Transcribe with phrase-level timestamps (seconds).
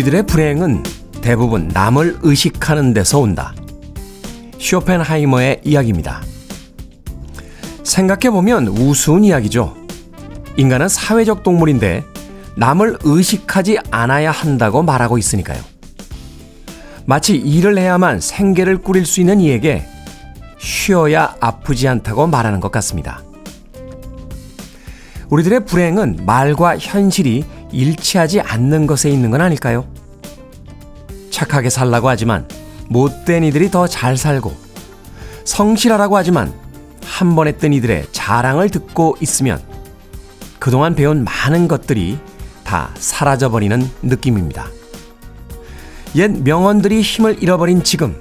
[0.00, 0.82] 우리들의 불행은
[1.20, 3.54] 대부분 남을 의식하는 데서 온다.
[4.58, 6.22] 쇼펜하이머의 이야기입니다.
[7.82, 9.76] 생각해보면 우스운 이야기죠.
[10.56, 12.04] 인간은 사회적 동물인데
[12.56, 15.60] 남을 의식하지 않아야 한다고 말하고 있으니까요.
[17.04, 19.86] 마치 일을 해야만 생계를 꾸릴 수 있는 이에게
[20.58, 23.22] 쉬어야 아프지 않다고 말하는 것 같습니다.
[25.28, 29.86] 우리들의 불행은 말과 현실이 일치하지 않는 것에 있는 건 아닐까요?
[31.30, 32.46] 착하게 살라고 하지만
[32.88, 34.54] 못된 이들이 더 잘 살고
[35.44, 36.52] 성실하라고 하지만
[37.04, 39.60] 한 번에 뜬 이들의 자랑을 듣고 있으면
[40.58, 42.18] 그동안 배운 많은 것들이
[42.64, 44.68] 다 사라져버리는 느낌입니다.
[46.16, 48.16] 옛 명언들이 힘을 잃어버린 지금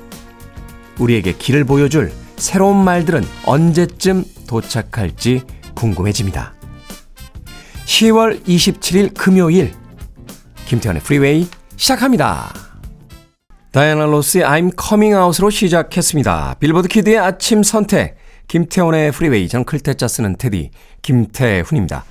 [1.00, 5.44] 우리에게 길을 보여줄 새로운 말들은 언제쯤 도착할지
[5.75, 6.58] 궁금해집니다.
[7.90, 9.73] 10월 27일 금요일
[10.67, 12.54] 김태훈의 프리웨이 시작합니다.
[13.72, 16.58] 다이아나 로스의 I'm Coming Out으로 시작했습니다.
[16.60, 18.16] 빌보드 키드의 아침 선택
[18.48, 20.70] 김태훈의 프리웨이 저는 클 태 자 쓰는 테디
[21.02, 22.06] 김태훈입니다.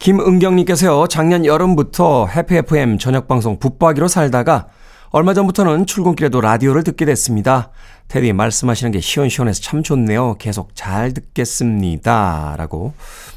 [0.00, 4.66] 김은경님께서요 작년 여름부터 해피 FM 저녁 방송 붙박이로 살다가
[5.10, 7.70] 얼마 전부터는 출근길에도 라디오를 듣게 됐습니다.
[8.08, 10.34] 테디 말씀하시는 게 시원시원해서 참 좋네요.
[10.38, 12.56] 계속 잘 듣겠습니다.
[12.58, 12.92] 라고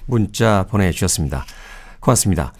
[0.07, 1.45] 문자 보내주셨습니다.
[1.99, 2.53] 고맙습니다.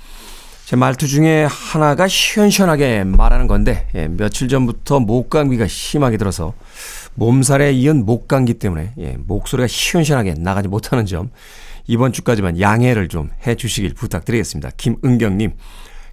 [0.66, 6.54] 제 말투 중에 하나가 시원시원하게 말하는 건데 예, 며칠 전부터 목감기가 심하게 들어서
[7.16, 11.32] 몸살에 이은 목감기 때문에 예, 목소리가 시원시원하게 나가지 못하는 점
[11.88, 14.70] 이번 주까지만 양해를 좀 해주시길 부탁드리겠습니다.
[14.78, 15.54] 김은경님,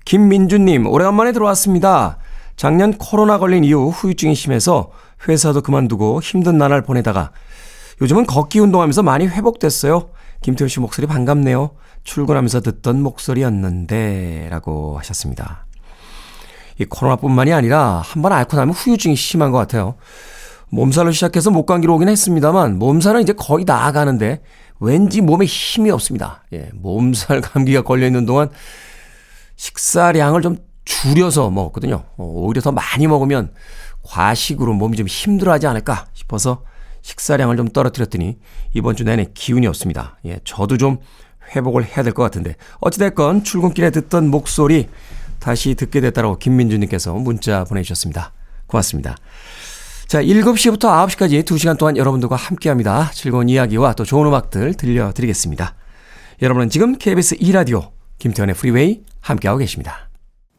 [0.07, 2.17] 김민주님 오래간만에 들어왔습니다.
[2.57, 4.91] 작년 코로나 걸린 이후 후유증이 심해서
[5.29, 7.31] 회사도 그만두고 힘든 나날 보내다가
[8.01, 10.09] 요즘은 걷기 운동하면서 많이 회복됐어요.
[10.41, 11.73] 김태우 씨 목소리 반갑네요.
[12.07, 15.67] 출근하면서 듣던 목소리였는데 라고 하셨습니다.
[16.79, 19.97] 이 코로나뿐만이 아니라 한 번 앓고 나면 후유증이 심한 것 같아요.
[20.71, 24.43] 몸살로 시작해서 목감기로 오긴 했습니다만 몸살은 이제 거의 나아가는데
[24.79, 26.45] 왠지 몸에 힘이 없습니다.
[26.53, 28.51] 예, 몸살 감기가 걸려 있는 동안
[29.57, 32.05] 식사량을 좀 줄여서 먹었거든요.
[32.17, 33.53] 어, 오히려 더 많이 먹으면
[34.03, 36.63] 과식으로 몸이 좀 힘들어하지 않을까 싶어서
[37.03, 38.39] 식사량을 좀 떨어뜨렸더니
[38.75, 40.19] 이번 주 내내 기운이 없습니다.
[40.25, 40.99] 예, 저도 좀
[41.55, 44.89] 회복을 해야 될 것 같은데 어찌됐건 출근길에 듣던 목소리
[45.39, 48.33] 다시 듣게 됐다고 김민주님께서 문자 보내주셨습니다.
[48.67, 49.17] 고맙습니다.
[50.09, 53.11] 자, 7시부터 9시까지 2시간 동안 여러분들과 함께 합니다.
[53.15, 55.75] 즐거운 이야기와 또 좋은 음악들 들려드리겠습니다.
[56.43, 60.09] 여러분은 지금 KBS 2라디오 김태현의 프리웨이 함께하고 계십니다.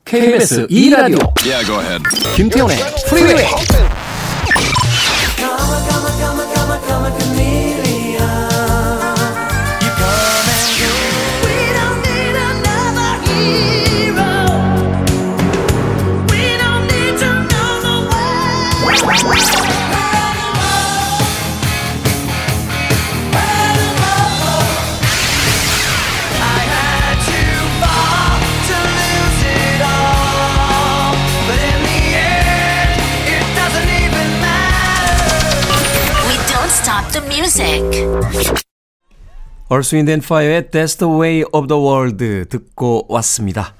[0.06, 2.04] KBS 2라디오 yeah,
[2.36, 2.78] 김태현의
[3.10, 3.87] 프리웨이
[37.26, 37.84] music.
[39.70, 43.74] Earth, Wind and Fire의 That's the Way of the World 듣고 왔습니다.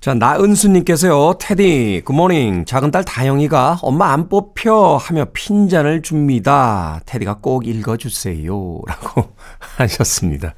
[0.00, 2.64] 자, 나은수님께서요, 테디, 굿모닝.
[2.64, 7.00] 작은 딸 다영이가 엄마 안 뽑혀 하며 핀잔을 줍니다.
[7.06, 8.80] 테디가 꼭 읽어주세요.
[8.86, 9.34] 라고
[9.76, 10.54] 하셨습니다.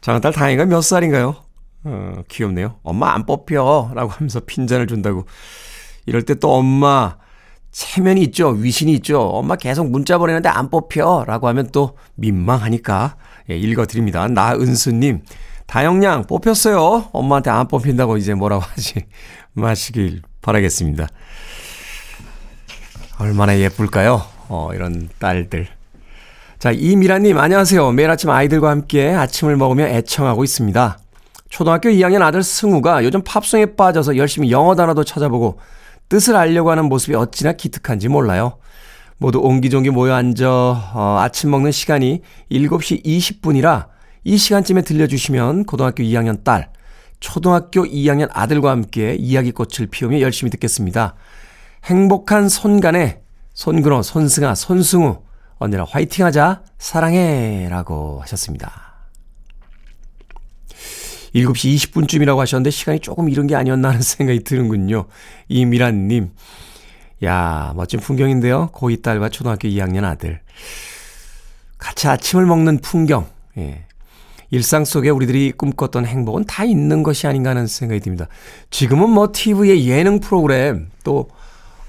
[0.00, 1.36] 작은 딸 다영이가 몇 살인가요?
[1.84, 2.76] 어, 귀엽네요.
[2.82, 3.92] 엄마 안 뽑혀.
[3.94, 5.24] 라고 하면서 핀잔을 준다고.
[6.06, 7.16] 이럴 때 또 엄마,
[7.70, 8.48] 체면이 있죠.
[8.48, 9.20] 위신이 있죠.
[9.20, 11.24] 엄마 계속 문자 보내는데 안 뽑혀.
[11.26, 13.16] 라고 하면 또 민망하니까
[13.50, 14.26] 예, 읽어드립니다.
[14.28, 15.22] 나은수님,
[15.66, 17.08] 다영양 뽑혔어요.
[17.12, 19.06] 엄마한테 안 뽑힌다고 이제 뭐라고 하지
[19.52, 21.08] 마시길 바라겠습니다.
[23.18, 24.22] 얼마나 예쁠까요?
[24.48, 25.68] 어, 이런 딸들.
[26.58, 27.92] 자, 이미라님, 안녕하세요.
[27.92, 30.98] 매일 아침 아이들과 함께 아침을 먹으며 애청하고 있습니다.
[31.48, 35.58] 초등학교 2학년 아들 승우가 요즘 팝송에 빠져서 열심히 영어 단어도 찾아보고
[36.08, 38.58] 뜻을 알려고 하는 모습이 어찌나 기특한지 몰라요.
[39.18, 40.48] 모두 옹기종기 모여 앉아
[40.94, 43.88] 어, 아침 먹는 시간이 7시 20분이라
[44.24, 46.70] 이 시간쯤에 들려주시면 고등학교 2학년 딸,
[47.20, 51.14] 초등학교 2학년 아들과 함께 이야기꽃을 피우며 열심히 듣겠습니다.
[51.84, 53.20] 행복한 손간에
[53.54, 55.22] 손근호, 손승아, 손승우
[55.58, 58.87] 언제나 화이팅하자 사랑해 라고 하셨습니다.
[61.34, 65.06] 7시 20분쯤이라고 하셨는데 시간이 조금 이른 게 아니었나 하는 생각이 드는군요.
[65.48, 66.30] 이미란님.
[67.24, 68.70] 야, 멋진 풍경인데요.
[68.72, 70.40] 고2 딸과 초등학교 2학년 아들.
[71.78, 73.26] 같이 아침을 먹는 풍경.
[73.56, 73.84] 예.
[74.50, 78.28] 일상 속에 우리들이 꿈꿨던 행복은 다 있는 것이 아닌가 하는 생각이 듭니다.
[78.70, 81.28] 지금은 뭐 TV의 예능 프로그램 또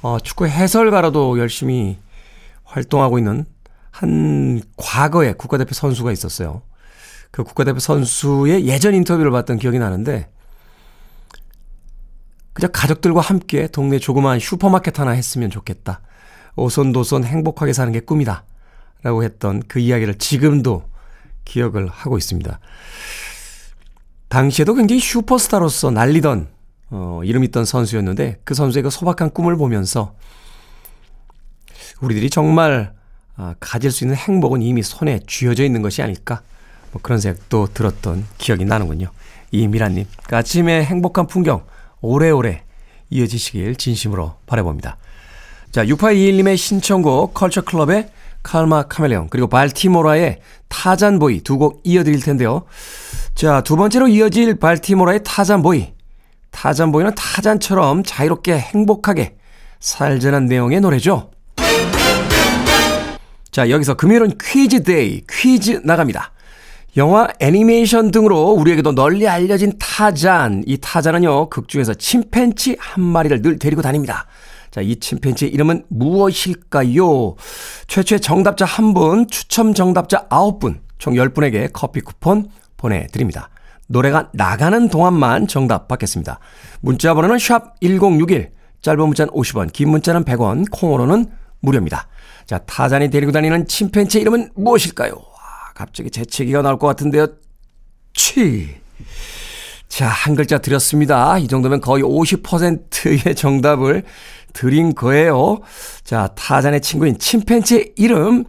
[0.02, 1.98] 어, 축구 해설가로도 열심히
[2.64, 3.46] 활동하고 있는
[3.92, 6.62] 한 과거의 국가대표 선수가 있었어요.
[7.32, 10.30] 그 국가대표 선수의 예전 인터뷰를 봤던 기억이 나는데
[12.54, 16.02] 그냥 가족들과 함께 동네 조그마한 슈퍼마켓 하나 했으면 좋겠다.
[16.56, 18.44] 오손도손 행복하게 사는 게 꿈이다.
[19.02, 20.84] 라고 했던 그 이야기를 지금도
[21.46, 22.60] 기억을 하고 있습니다.
[24.28, 26.50] 당시에도 굉장히 슈퍼스타로서 날리던
[26.92, 30.16] 어, 이름 있던 선수였는데 그 선수의 그 소박한 꿈을 보면서
[32.02, 32.94] 우리들이 정말
[33.36, 36.42] 아, 가질 수 있는 행복은 이미 손에 쥐어져 있는 것이 아닐까
[36.92, 39.10] 뭐 그런 생각도 들었던 기억이 나는군요.
[39.52, 41.64] 이미라님 그 아침에 행복한 풍경
[42.02, 42.64] 오래오래
[43.10, 44.98] 이어지시길 진심으로 바라봅니다.
[45.72, 48.10] 자 6821님의 신청곡 컬처클럽의
[48.44, 50.40] 칼마 카멜레온 그리고 발티모라의
[50.70, 52.64] 타잔보이 두 곡 이어드릴 텐데요.
[53.36, 55.94] 자, 두 번째로 이어질 발티모라의 타잔보이.
[56.52, 59.36] 타잔보이는 타잔처럼 자유롭게 행복하게
[59.80, 61.32] 살자는 내용의 노래죠.
[63.52, 66.32] 자, 여기서 금요일은 퀴즈 day, 퀴즈 나갑니다.
[66.98, 70.64] 영화, 애니메이션 등으로 우리에게도 널리 알려진 타잔.
[70.66, 74.26] 이 타잔은요, 극 중에서 침팬치 한 마리를 늘 데리고 다닙니다.
[74.72, 77.36] 자, 이 침팬지의 이름은 무엇일까요?
[77.88, 83.50] 최초의 정답자 1분, 추첨 정답자 9분, 총 10분에게 커피 쿠폰 보내드립니다.
[83.88, 86.40] 노래가 나가는 동안만 정답 받겠습니다.
[86.82, 88.52] 문자 번호는 샵 1061,
[88.82, 91.26] 짧은 문자는 50원, 긴 문자는 100원, 콩으로는
[91.62, 92.08] 무료입니다.
[92.46, 95.29] 자, 타잔이 데리고 다니는 침팬지 이름은 무엇일까요?
[95.80, 97.28] 와, 갑자기 재채기가 나올 것 같은데요.
[98.14, 98.76] 취.
[99.88, 101.38] 자, 한 글자 드렸습니다.
[101.38, 104.04] 이 정도면 거의 50%의 정답을
[104.54, 105.60] 드린 거예요.
[106.04, 108.44] 자, 타잔의 친구인 침팬지의 이름,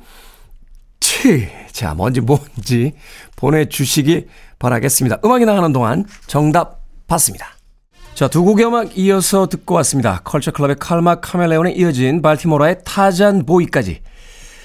[0.98, 1.48] 치.
[1.72, 2.92] 자, 뭔지 뭔지
[3.36, 4.26] 보내주시기
[4.58, 5.20] 바라겠습니다.
[5.24, 7.54] 음악이 나가는 동안 정답 받습니다.
[8.14, 10.20] 자, 두 곡의 음악 이어서 듣고 왔습니다.
[10.24, 14.02] 컬처클럽의 칼마 카멜레온에 이어진 발티모라의 타잔 보이까지.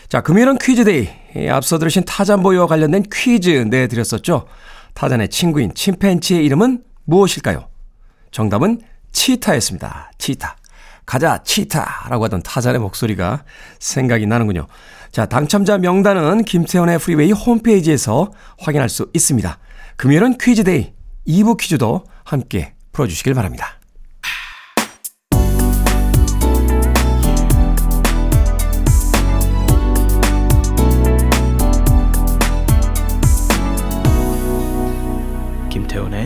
[0.07, 1.09] 자, 금요일은 퀴즈데이.
[1.49, 4.45] 앞서 들으신 타잔 보이와 관련된 퀴즈 내드렸었죠.
[4.93, 7.67] 타잔의 친구인 침팬지의 이름은 무엇일까요?
[8.31, 8.81] 정답은
[9.11, 10.11] 치타였습니다.
[10.17, 10.57] 치타.
[11.05, 13.43] 가자, 치타 라고 하던 타잔의 목소리가
[13.79, 14.67] 생각이 나는군요.
[15.11, 19.57] 자, 당첨자 명단은 김태훈의 프리웨이 홈페이지에서 확인할 수 있습니다.
[19.97, 20.93] 금요일은 퀴즈 day,
[21.27, 23.79] 2부 퀴즈도 함께 풀어주시길 바랍니다.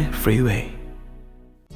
[0.10, 0.72] 김태훈의 Freeway.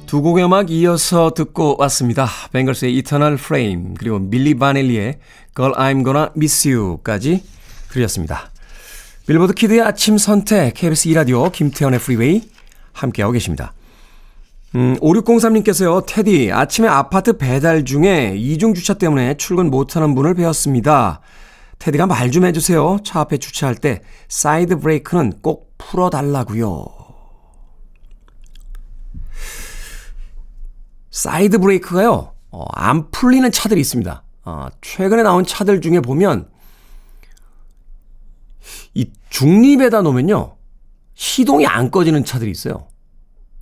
[0.06, 2.28] 두 곡의 음악 이어서 듣고 왔습니다.
[2.52, 5.18] 뱅글스의 Eternal Flame 그리고 밀리 바넬리의
[5.56, 7.42] Girl I'm Gonna Miss You까지
[7.90, 8.50] 들렸습니다.
[9.26, 12.42] 빌보드 키드의 아침 선택 KBS 2라디오 김태훈의 프리웨이
[12.92, 13.72] 함께하고 계십니다.
[14.74, 16.04] 음, 5603님께서요.
[16.06, 21.20] 테디 아침에 아파트 배달 중에 이중 주차 때문에 출근 못하는 분을 뵈었습니다.
[21.78, 22.98] 테디가 말 좀 해주세요.
[23.04, 27.03] 차 앞에 주차할 때 사이드 브레이크는 꼭 풀어달라고요.
[31.14, 34.24] 사이드 브레이크가요, 어, 안 풀리는 차들이 있습니다.
[34.46, 36.50] 어, 최근에 나온 차들 중에 보면,
[38.94, 40.56] 이 중립에다 놓으면요,
[41.14, 42.88] 시동이 안 꺼지는 차들이 있어요.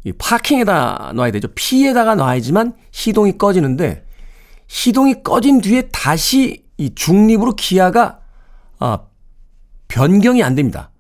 [0.04, 1.48] 이 파킹에다 놔야 되죠.
[1.54, 4.06] P에다가 놔야지만 시동이 꺼지는데,
[4.66, 8.20] 시동이 꺼진 뒤에 다시 이 중립으로 기아가,
[8.78, 9.00] 아,
[9.88, 10.90] 변경이 안 됩니다.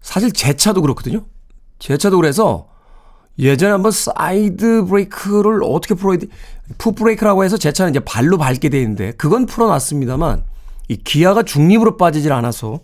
[0.00, 1.26] 사실 제 차도 그렇거든요.
[1.80, 2.69] 제 차도 그래서
[3.40, 6.26] 예전에 한번 사이드 브레이크를 어떻게 풀어야 돼?
[6.76, 10.44] 풋 브레이크라고 해서 제 차는 이제 발로 밟게 돼 있는데 그건 풀어놨습니다만
[10.88, 12.80] 이 기아가 중립으로 빠지질 않아서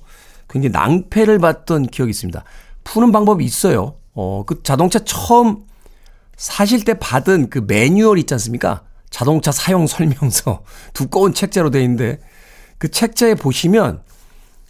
[0.48, 2.42] 굉장히 낭패를 봤던 기억이 있습니다.
[2.84, 3.96] 푸는 방법이 있어요.
[4.14, 5.64] 어, 그 자동차 처음
[6.36, 8.82] 사실 때 받은 그 매뉴얼 있지 않습니까?
[9.10, 10.62] 자동차 사용 설명서
[10.94, 12.20] 두꺼운 책자로 돼 있는데
[12.78, 14.02] 그 책자에 보시면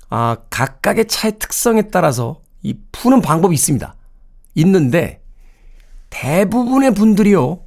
[0.09, 3.95] 아, 각각의 차의 특성에 따라서 이 푸는 방법이 있습니다.
[4.55, 5.21] 있는데
[6.11, 7.61] 대부분의 분들이요.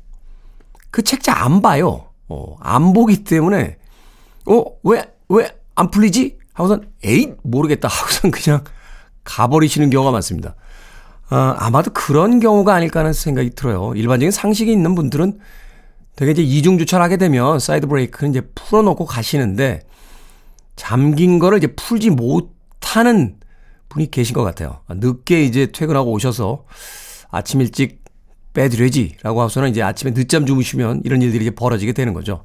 [0.92, 2.08] 그 책자 안 봐요.
[2.28, 3.78] 어, 안 보기 때문에,
[4.48, 6.38] 어, 왜, 왜 안 풀리지?
[6.54, 7.88] 하고선, 에잇, 모르겠다.
[7.88, 8.66] 하고선 그냥
[9.24, 10.56] 가버리시는 경우가 많습니다.
[11.30, 13.94] 아, 아마도 그런 경우가 아닐까 하는 생각이 들어요.
[13.96, 15.40] 일반적인 상식이 있는 분들은
[16.18, 19.84] 대개 이제 이중주차를 하게 되면 사이드 브레이크는 이제 풀어놓고 가시는데,
[20.76, 23.38] 잠긴 거를 이제 풀지 못하는
[23.88, 24.82] 분이 계신 것 같아요.
[24.90, 26.66] 늦게 이제 퇴근하고 오셔서
[27.32, 27.99] 아침 일찍
[28.60, 32.44] 빼드려야지 라고 하고서는 이제 아침에 늦잠 주무시면 이런 일들이 이제 벌어지게 되는 거죠.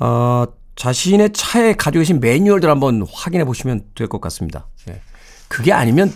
[0.00, 4.66] 어, 자신의 차에 가지고 계신 매뉴얼들 한번 확인해 보시면 될 것 같습니다.
[4.88, 5.00] 예.
[5.46, 6.12] 그게 아니면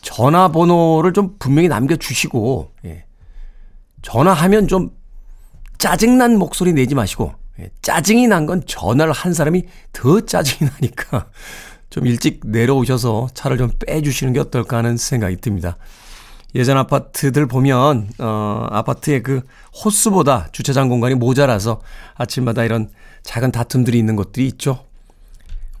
[0.00, 3.04] 전화번호를 좀 분명히 남겨주시고, 예.
[4.02, 4.90] 전화하면 좀
[5.78, 7.70] 짜증난 목소리 내지 마시고, 예.
[7.82, 11.28] 짜증이 난 건 전화를 한 사람이 더 짜증이 나니까
[11.90, 15.76] 좀 일찍 내려오셔서 차를 좀 빼주시는 게 어떨까 하는 생각이 듭니다.
[16.54, 19.42] 예전 아파트들 보면, 어, 아파트의 그
[19.84, 21.82] 호수보다 주차장 공간이 모자라서
[22.14, 22.88] 아침마다 이런
[23.22, 24.86] 작은 다툼들이 있는 곳들이 있죠.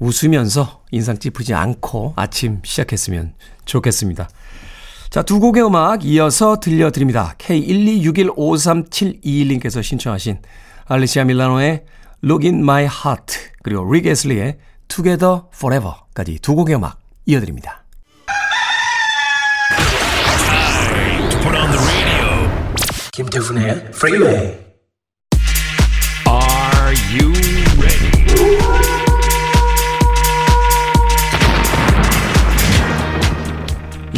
[0.00, 4.28] 웃으면서 인상 찌푸지 않고 아침 시작했으면 좋겠습니다.
[5.10, 7.36] 자, 두 곡의 음악 이어서 들려드립니다.
[7.38, 10.40] K126153721님께서 신청하신
[10.86, 11.84] 알리시아 밀라노의
[12.24, 17.83] Look in My Heart 그리고 릭 에슬리의 Together Forever까지 두 곡의 음악 이어드립니다.
[23.14, 24.58] 김태훈의 Freeway.
[26.26, 27.32] Are you
[27.78, 28.10] ready?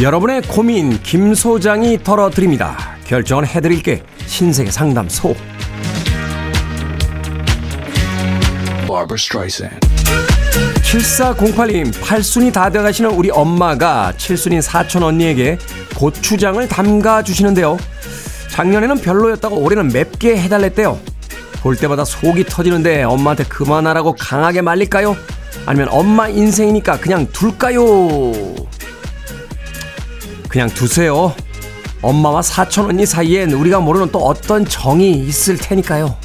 [0.01, 2.97] 여러분의 고민 김 소장이 털어드립니다.
[3.05, 5.35] 결정은 해드릴게 신세계 상담소.
[8.87, 9.79] Barbara Streisand.
[10.81, 15.59] 7408님, 팔순이 다 되어가시는 우리 엄마가 칠순인 사촌 언니에게
[15.99, 17.77] 고추장을 담가 주시는데요.
[18.57, 20.99] 작년에는 별로였다고 올해는 맵게 해달랬대요.
[21.61, 25.15] 볼 때마다 속이 터지는데 엄마한테 그만하라고 강하게 말릴까요?
[25.67, 27.85] 아니면 엄마 인생이니까 그냥 둘까요?
[30.49, 31.35] 그냥 두세요.
[32.01, 36.17] 엄마와 사촌 언니 사이엔 우리가 모르는 또 어떤 정이 있을 테니까요.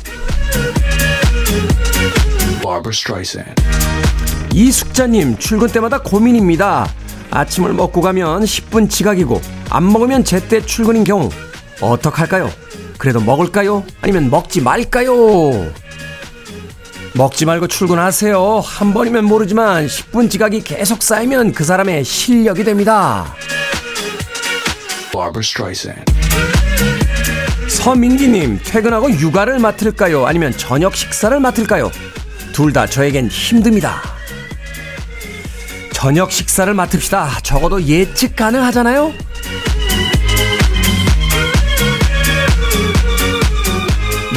[4.54, 6.88] 이숙자님 출근 때마다 고민입니다.
[7.30, 11.30] 아침을 먹고 가면 10분 지각이고 안 먹으면 제때 출근인 경우
[11.82, 12.52] 어떡할까요?
[12.98, 13.84] 그래도 먹을까요?
[14.02, 15.72] 아니면 먹지 말까요?
[17.14, 18.60] 먹지 말고 출근하세요.
[18.60, 23.36] 한 번이면 모르지만 10분 지각이 계속 쌓이면 그 사람의 실력이 됩니다.
[27.68, 30.26] 서민기님 퇴근하고 육아를 맡을까요?
[30.28, 31.92] 아니면 저녁 식사를 맡을까요?
[32.54, 34.02] 둘 다 저에겐 힘듭니다.
[35.94, 37.40] 저녁 식사를 맡읍시다.
[37.44, 39.14] 적어도 예측 가능하잖아요?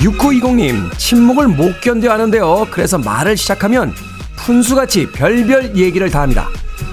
[0.05, 2.67] 6920님, 침묵을 못 견뎌 하는데요.
[2.71, 3.95] 그래서 말을 시작하면
[4.37, 6.49] 푼수같이 별별 얘기를 다 합니다.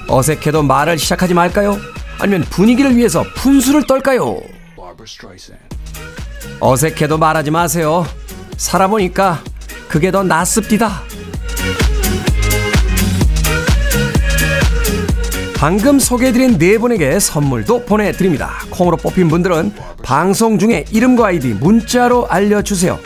[0.07, 1.77] 어색해도 말을 시작하지 말까요?
[2.19, 4.39] 아니면 분위기를 위해서 푼수를 떨까요?
[6.61, 8.05] 어색해도 말하지 마세요.
[8.55, 9.41] 살아보니까
[9.89, 11.01] 그게 더 낫습니다.
[15.61, 18.49] 방금 소개해드린 네 분에게 선물도 보내드립니다.
[18.71, 22.97] 콩으로 뽑힌 분들은 방송 중에 이름과 아이디 문자로 알려주세요.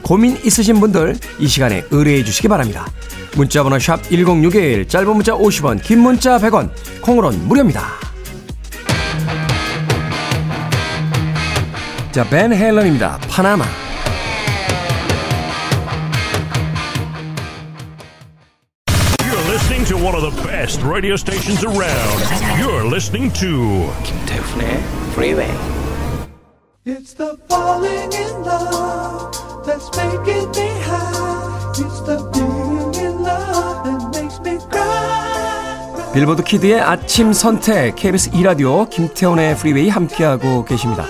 [0.00, 2.86] 고민 있으신 분들 이 시간에 의뢰해 주시기 바랍니다.
[3.34, 6.70] 문자번호 샵 1061, 짧은 문자 50원, 긴 문자 100원,
[7.02, 7.82] 콩으로는 무료입니다.
[12.12, 13.18] 자, 벤 헬런입니다.
[13.28, 13.64] 파나마.
[20.64, 22.58] Best radio stations around.
[22.58, 24.80] You're listening to 김태훈의
[25.12, 25.52] Freeway.
[26.86, 29.30] It's the falling in love
[29.66, 31.70] that's making me high.
[31.76, 36.14] It's the being in love that makes me cry.
[36.14, 41.04] 빌보드 키드의 아침 선택 KBS 2 라디오 김태훈의 프리웨이 함께하고 계십니다.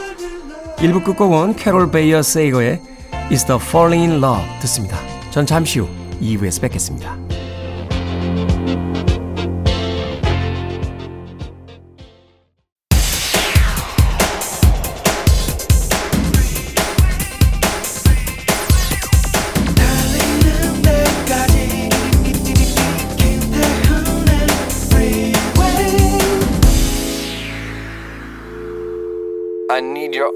[0.79, 2.81] 1부 끝곡은 캐롤 베이어 세이거의
[3.31, 4.99] Is the Falling in Love 듣습니다.
[5.31, 5.87] 전 잠시 후
[6.21, 7.17] 2부에서 뵙겠습니다.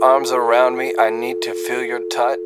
[0.03, 0.95] Arms around me.
[0.99, 2.39] I need to feel your touch.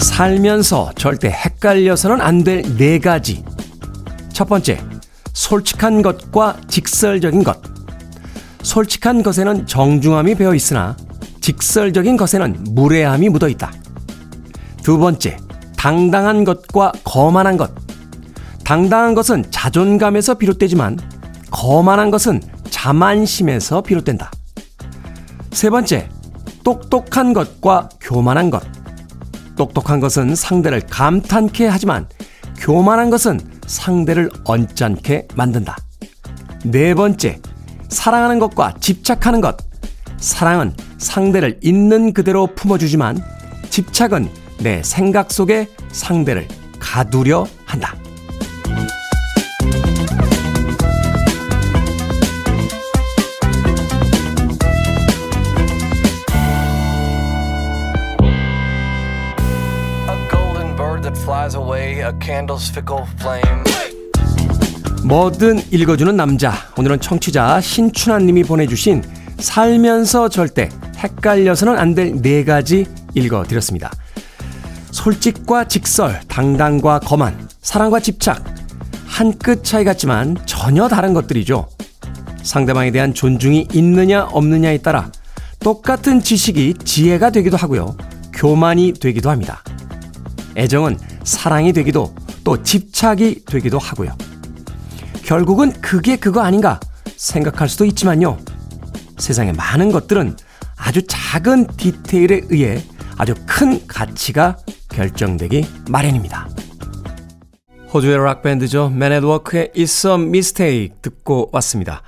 [0.00, 3.44] 살면서 절대 헷갈려서는 안 될 네 가지.
[4.32, 4.80] 첫 번째,
[5.32, 7.58] 솔직한 것과 직설적인 것.
[8.62, 10.96] 솔직한 것에는 정중함이 배어 있으나
[11.40, 13.72] 직설적인 것에는 무례함이 묻어 있다.
[14.82, 15.36] 두 번째,
[15.76, 17.70] 당당한 것과 거만한 것.
[18.68, 20.98] 당당한 것은 자존감에서 비롯되지만
[21.50, 24.30] 거만한 것은 자만심에서 비롯된다.
[25.52, 26.10] 세 번째,
[26.64, 28.62] 똑똑한 것과 교만한 것.
[29.56, 32.06] 똑똑한 것은 상대를 감탄케 하지만
[32.58, 35.74] 교만한 것은 상대를 언짢게 만든다.
[36.66, 37.40] 네 번째,
[37.88, 39.56] 사랑하는 것과 집착하는 것.
[40.18, 43.18] 사랑은 상대를 있는 그대로 품어주지만
[43.70, 46.46] 집착은 내 생각 속에 상대를
[46.78, 47.94] 가두려 한다.
[65.04, 66.52] 뭐든 읽어주는 남자.
[66.76, 69.02] 오늘은 청취자 신춘하님이 보내주신
[69.38, 73.90] 살면서 절대 헷갈려서는 안 될 네 가지 읽어드렸습니다.
[74.90, 78.42] 솔직과 직설, 당당과 거만, 사랑과 집착.
[79.06, 81.68] 한 끗 차이 같지만 전혀 다른 것들이죠.
[82.42, 85.10] 상대방에 대한 존중이 있느냐 없느냐에 따라
[85.60, 87.96] 똑같은 지식이 지혜가 되기도 하고요.
[88.32, 89.62] 교만이 되기도 합니다.
[90.58, 94.16] 애정은 사랑이 되기도 또 집착이 되기도 하고요.
[95.24, 96.80] 결국은 그게 그거 아닌가
[97.16, 98.38] 생각할 수도 있지만요.
[99.18, 100.36] 세상의 많은 것들은
[100.76, 102.82] 아주 작은 디테일에 의해
[103.16, 104.56] 아주 큰 가치가
[104.88, 106.48] 결정되기 마련입니다.
[107.92, 108.92] 호주의 락밴드죠.
[108.94, 112.02] Work의 It's a Mistake 듣고 왔습니다.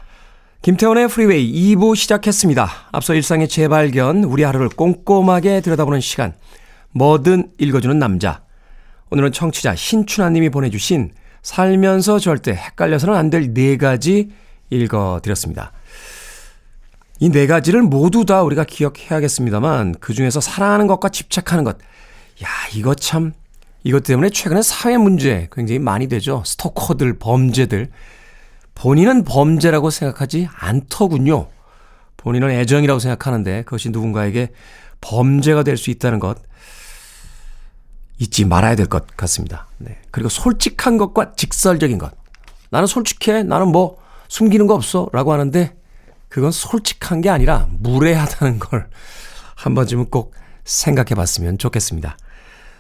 [0.62, 2.68] 김태훈의 프리웨이 2부 시작했습니다.
[2.92, 6.34] 앞서 일상의 재발견, 우리 하루를 꼼꼼하게 들여다보는 시간,
[6.92, 8.42] 뭐든 읽어주는 남자.
[9.10, 14.30] 오늘은 청취자 신춘하님이 보내주신 살면서 절대 헷갈려서는 안 될 네 가지
[14.70, 15.72] 읽어드렸습니다.
[17.20, 21.76] 이 네 가지를 모두 다 우리가 기억해야겠습니다만 그 중에서 사랑하는 것과 집착하는 것.
[22.42, 23.32] 야, 이거 참,
[23.84, 26.42] 이것 때문에 최근에 사회 문제 굉장히 많이 되죠.
[26.46, 27.90] 스토커들, 범죄들.
[28.74, 31.48] 본인은 범죄라고 생각하지 않더군요.
[32.16, 34.48] 본인은 애정이라고 생각하는데 그것이 누군가에게
[35.02, 36.38] 범죄가 될 수 있다는 것.
[38.20, 39.66] 잊지 말아야 될 것 같습니다.
[39.78, 39.98] 네.
[40.12, 42.12] 그리고 솔직한 것과 직설적인 것.
[42.70, 43.42] 나는 솔직해.
[43.42, 43.96] 나는 뭐
[44.28, 45.08] 숨기는 거 없어.
[45.12, 45.74] 라고 하는데
[46.28, 48.86] 그건 솔직한 게 아니라 무례하다는 걸
[49.60, 50.32] 한 번쯤은 꼭
[50.64, 52.16] 생각해 봤으면 좋겠습니다.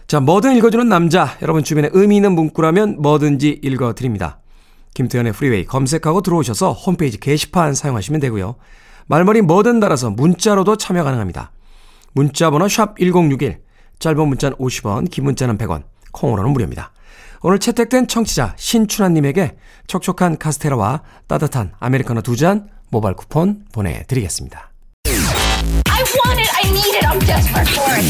[0.06, 1.36] 자, 뭐든 읽어주는 남자.
[1.42, 4.38] 여러분 주변에 의미 있는 문구라면 뭐든지 읽어드립니다.
[4.94, 8.56] 김태현의 프리웨이 검색하고 들어오셔서 홈페이지 게시판 사용하시면 되고요.
[9.06, 11.52] 말머리 뭐든 달아서 문자로도 참여 가능합니다.
[12.12, 13.58] 문자 번호 샵 1061,
[14.00, 15.82] 짧은 문자는 50원, 긴 문자는 100원,
[16.12, 16.90] 콩으로는 무료입니다.
[17.42, 24.70] 오늘 채택된 청취자 신춘하님에게 촉촉한 카스테라와 따뜻한 아메리카노 두 잔 모바일 쿠폰 보내드리겠습니다.
[25.06, 26.50] I want it.
[26.56, 27.06] I need it.
[27.06, 28.04] I'm desperate for it.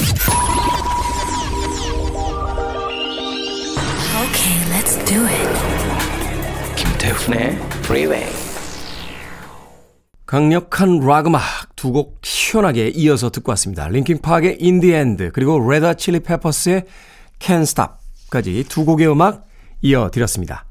[4.24, 6.76] Okay, let's do it.
[6.76, 8.26] 김태훈의 Freeway.
[10.30, 11.42] 강력한 락 음악
[11.74, 13.86] 두 곡 시원하게 이어서 듣고 왔습니다.
[13.86, 16.84] In the End 그리고 레드 칠리 페퍼스의
[17.40, 19.48] Can't Stop까지 두 곡의 음악
[19.82, 20.66] 이어드렸습니다.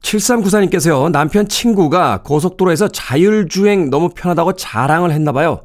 [0.00, 5.64] 7394님께서요, 남편 친구가 고속도로에서 자율주행 너무 편하다고 자랑을 했나 봐요.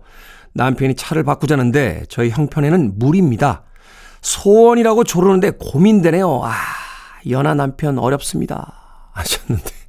[0.53, 3.63] 남편이 차를 바꾸자는데 저희 형편에는 무리입니다.
[4.21, 6.41] 소원이라고 조르는데 고민되네요.
[6.43, 6.53] 아,
[7.27, 9.10] 연하 남편 어렵습니다.
[9.13, 9.87] 하셨는데.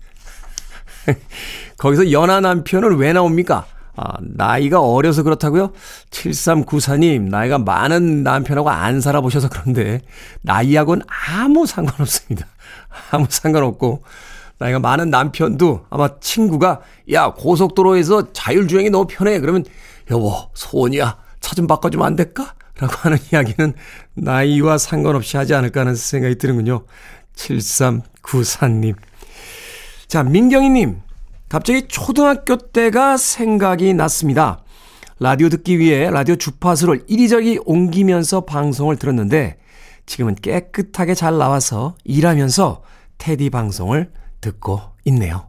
[1.79, 3.66] 거기서 연하 남편은 왜 나옵니까?
[3.97, 5.73] 아, 나이가 어려서 그렇다고요?
[6.11, 10.03] 7394님, 나이가 많은 남편하고 안 살아보셔서 그런데,
[10.42, 12.47] 나이하고는 아무 상관없습니다.
[13.11, 14.05] 아무 상관없고,
[14.59, 16.81] 나이가 많은 남편도 아마 친구가,
[17.12, 19.40] 야, 고속도로에서 자율주행이 너무 편해.
[19.40, 19.64] 그러면,
[20.11, 21.16] 여보, 소원이야.
[21.40, 22.55] 차 좀 바꿔주면 안 될까?
[22.79, 23.75] 라고 하는 이야기는
[24.14, 26.85] 나이와 상관없이 하지 않을까 하는 생각이 드는군요.
[27.35, 28.94] 7394님.
[30.09, 31.03] 자, 민경희님.
[31.51, 34.62] 갑자기 초등학교 때가 생각이 났습니다.
[35.21, 39.59] 라디오 듣기 위해 라디오 주파수를 이리저리 옮기면서 방송을 들었는데
[40.07, 42.83] 지금은 깨끗하게 잘 나와서 일하면서
[43.18, 45.47] 테디 방송을 듣고 있네요.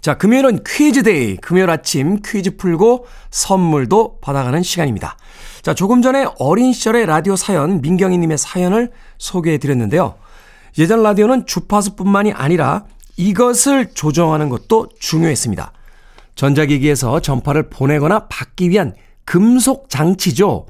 [0.00, 1.36] 자, 금요일은 퀴즈 day.
[1.36, 5.16] 금요일 아침 퀴즈 풀고 선물도 받아가는 시간입니다.
[5.62, 10.16] 자, 조금 전에 어린 시절의 라디오 사연, 민경희님의 사연을 소개해 드렸는데요.
[10.78, 12.84] 예전 라디오는 주파수뿐만이 아니라
[13.16, 15.72] 이것을 조정하는 것도 중요했습니다.
[16.34, 20.66] 전자기기에서 전파를 보내거나 받기 위한 금속 장치죠.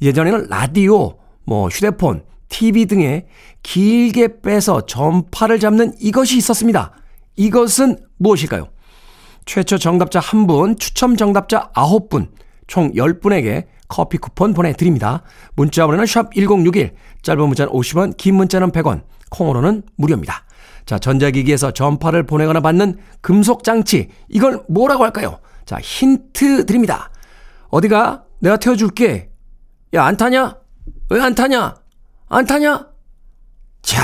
[0.00, 3.26] 예전에는 라디오, 뭐 휴대폰, TV 등에
[3.62, 6.92] 길게 빼서 전파를 잡는 이것이 있었습니다.
[7.36, 8.68] 이것은 무엇일까요?
[9.44, 12.28] 최초 정답자 1분, 추첨 정답자 9분,
[12.66, 15.22] 총 10분에게 커피 쿠폰 보내드립니다.
[15.54, 20.44] 문자 번호는 샵 1061, 짧은 문자는 50원, 긴 문자는 100원, 콩으로는 무료입니다.
[20.86, 25.38] 자, 전자기기에서 전파를 보내거나 받는 금속 장치, 이걸 뭐라고 할까요?
[25.64, 27.10] 자, 힌트 드립니다.
[27.70, 28.24] 어디가?
[28.40, 29.30] 내가 태워줄게.
[29.94, 30.56] 야, 안 타냐?
[31.10, 31.74] 왜 안 타냐?
[32.28, 32.86] 안 타냐?
[33.82, 34.02] 자,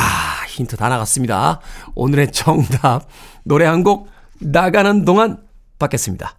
[0.48, 1.60] 힌트 다 나갔습니다.
[1.94, 3.06] 오늘의 정답.
[3.44, 4.08] 노래 한 곡
[4.40, 5.38] 나가는 동안
[5.78, 6.34] 받겠습니다.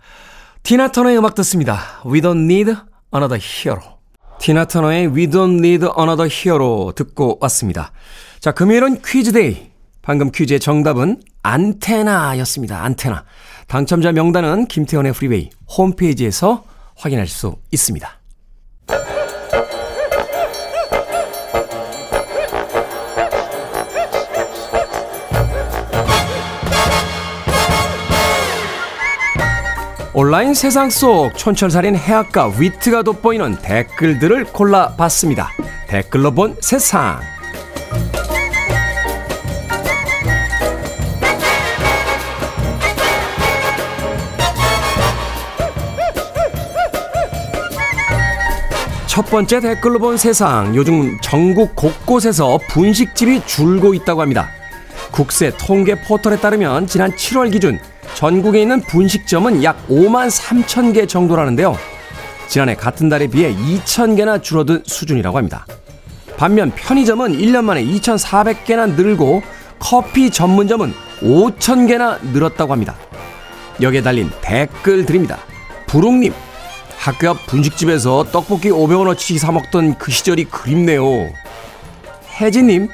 [0.64, 1.80] 티나 터너의 음악 듣습니다.
[2.06, 2.74] We don't need
[3.14, 4.00] Another Hero.
[4.40, 7.92] 티나 터너의 We Don't Need Another Hero 듣고 왔습니다.
[8.40, 9.70] 자, 금요일은 퀴즈데이.
[10.02, 12.82] 방금 퀴즈의 정답은 안테나였습니다.
[12.84, 13.26] 안테나.
[13.68, 16.64] 당첨자 명단은 김태원의 프리웨이 홈페이지에서
[16.96, 18.10] 확인할 수 있습니다.
[30.14, 35.50] 온라인 세상 속 촌철살인 해학과 위트가 돋보이는 댓글들을 골라봤습니다.
[35.88, 37.20] 댓글로 본 세상.
[49.10, 50.76] 첫 번째 댓글로 본 세상.
[50.76, 54.50] 요즘 전국 곳곳에서 분식집이 줄고 있다고 합니다.
[55.10, 57.80] 국세 통계 포털에 따르면 지난 7월 기준
[58.14, 61.76] 전국에 있는 분식점은 약 5만 3천 개 정도라는데요.
[62.48, 65.66] 지난해 같은 달에 비해 2천 개나 줄어든 수준이라고 합니다.
[66.38, 69.42] 반면 편의점은 1년 만에 2,400개나 늘고
[69.80, 72.96] 커피 전문점은 5천 개나 늘었다고 합니다.
[73.82, 75.40] 여기에 달린 댓글 드립니다.
[75.88, 76.32] 부롱님,
[77.10, 81.34] 학교 앞 분식집에서 떡볶이 500원어치 사 먹던 그 시절이 그립네요.
[82.40, 82.88] 혜진님,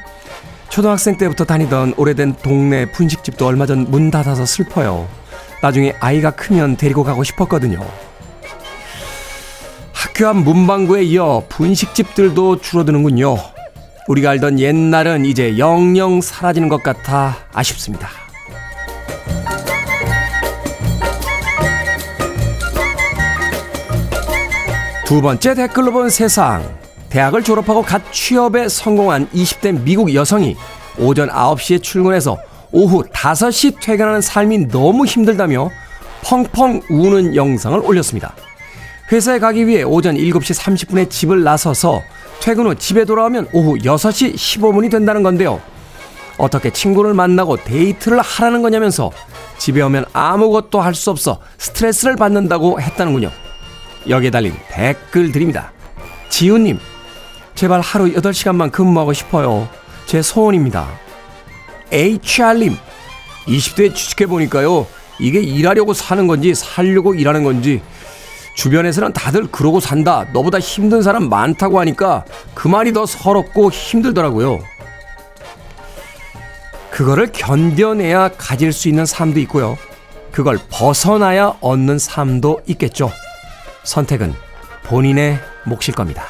[0.69, 5.05] 초등학생 때부터 다니던 오래된 동네 분식집도 얼마 전 문 닫아서 슬퍼요.
[5.61, 7.85] 나중에 아이가 크면 데리고 가고 싶었거든요.
[9.91, 13.35] 학교 앞 문방구에 이어 분식집들도 줄어드는군요.
[14.07, 18.07] 우리가 알던 옛날은 이제 영영 사라지는 것 같아 아쉽습니다.
[25.05, 26.63] 두 번째 댓글로 본 세상.
[27.09, 30.57] 대학을 졸업하고 갓 취업에 성공한 20대 미국 여성이
[30.97, 32.37] 오전 9시에 출근해서
[32.71, 35.69] 오후 5시 퇴근하는 삶이 너무 힘들다며
[36.23, 38.33] 펑펑 우는 영상을 올렸습니다.
[39.11, 42.01] 회사에 가기 위해 오전 7시 30분에 집을 나서서
[42.41, 45.61] 퇴근 후 집에 돌아오면 오후 6시 15분이 된다는 건데요.
[46.37, 49.11] 어떻게 친구를 만나고 데이트를 하라는 거냐면서
[49.59, 53.44] 집에 오면 아무것도 할 수 없어 스트레스를 받는다고 했다는군요.
[54.07, 55.71] 여기에 달린 댓글 드립니다.
[56.29, 56.79] 지훈님,
[57.55, 59.67] 제발 하루 8시간만 근무하고 싶어요.
[60.05, 60.87] 제 소원입니다.
[61.91, 62.75] HR님,
[63.47, 64.87] 20대에 취직해보니까요.
[65.19, 67.81] 이게 일하려고 사는 건지 살려고 일하는 건지
[68.55, 70.25] 주변에서는 다들 그러고 산다.
[70.33, 74.59] 너보다 힘든 사람 많다고 하니까 그 말이 더 서럽고 힘들더라고요.
[76.89, 79.77] 그거를 견뎌내야 가질 수 있는 삶도 있고요.
[80.31, 83.11] 그걸 벗어나야 얻는 삶도 있겠죠.
[83.85, 84.33] 선택은
[84.83, 86.25] 본인의 몫일 겁니다.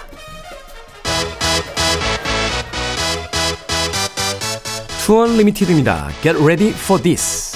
[5.06, 6.10] 투원 리미티드입니다.
[6.22, 7.55] Get ready for this.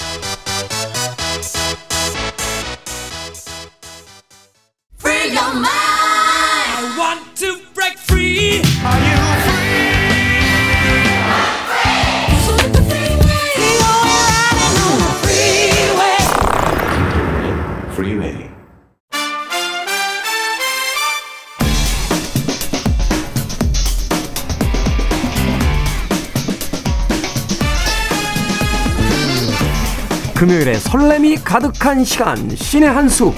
[30.40, 33.34] 금요일에 설렘이 가득한 시간 신의 한수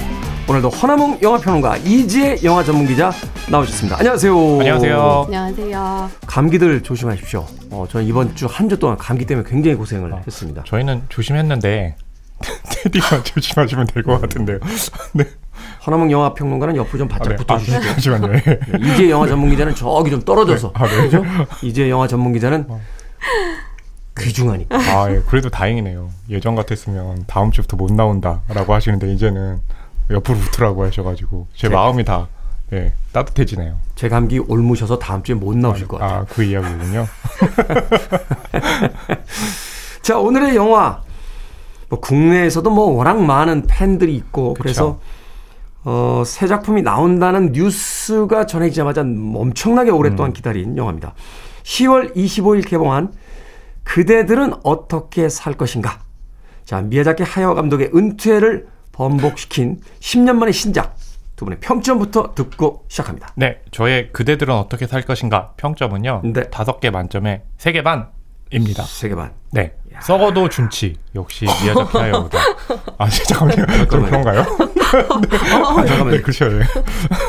[0.49, 3.11] 오늘도 허나몽 영화평론가 이지혜 영화 전문기자
[3.51, 3.99] 나오셨습니다.
[3.99, 4.59] 안녕하세요.
[4.61, 5.23] 안녕하세요.
[5.27, 6.11] 안녕하세요.
[6.29, 7.45] 감기들 조심하십시오.
[7.73, 10.63] 어, 저는 이번 주 한 주 동안 감기 때문에 굉장히 고생을 했습니다.
[10.65, 11.97] 저희는 조심했는데
[12.85, 14.61] 테디가 조심하시면 될 것 같은데요.
[15.15, 15.25] 네.
[15.85, 17.37] 허나몽 영화 평론가는 옆으로 좀 바짝 아, 네.
[17.37, 18.27] 붙어주시고 아, 잠시만요.
[18.29, 18.61] 네.
[18.79, 21.03] 이지혜 영화 전문 기자는 저기 좀 떨어져서 아, 네.
[21.03, 21.25] 그죠?
[21.63, 22.65] 이지혜 영화 전문 기자는
[24.19, 26.11] 귀중하니까 아, 예, 그래도 다행이네요.
[26.31, 29.61] 예전 같았으면 다음 주부터 못 나온다라고 하시는데 이제는
[30.11, 31.75] 옆으로 붙으라고 하셔가지고 제 네.
[31.75, 32.29] 마음이 다
[32.73, 33.77] 예, 따뜻해지네요.
[33.95, 36.21] 제 감기 옮으셔서 다음 주에 못 나오실 것 같아요.
[36.21, 37.07] 아, 그 이야기군요.
[40.03, 41.03] 자 오늘의 영화
[41.89, 44.99] 뭐 국내에서도 뭐 워낙 많은 팬들이 있고 그래서
[45.85, 51.15] 어, 새 작품이 나온다는 뉴스가 전해지자마자 엄청나게 오랫동안 기다린 영화입니다.
[51.65, 53.13] 10월 25일 개봉한
[53.85, 56.01] 그대들은 어떻게 살 것인가?
[56.65, 60.97] 자 미야자키 하야오 감독의 은퇴를 번복시킨 10년 만의 신작
[61.37, 63.33] 두 분의 평점부터 듣고 시작합니다.
[63.35, 66.23] 네, 저의 그대들은 어떻게 살 것인가 평점은요.
[66.25, 66.51] 네.
[66.51, 68.85] 다섯 개 만점에 세개 반입니다.
[68.85, 69.33] 세계 반.
[69.51, 69.75] 네.
[70.03, 72.39] 야, 썩어도 준치 역시 미야자키 하야오다.
[72.99, 73.87] 아 잠깐만요.
[73.89, 74.41] 좀 그런가요?
[74.41, 76.11] 아, 잠깐만요.
[76.11, 76.49] 네, 그렇죠.
[76.49, 76.65] 네.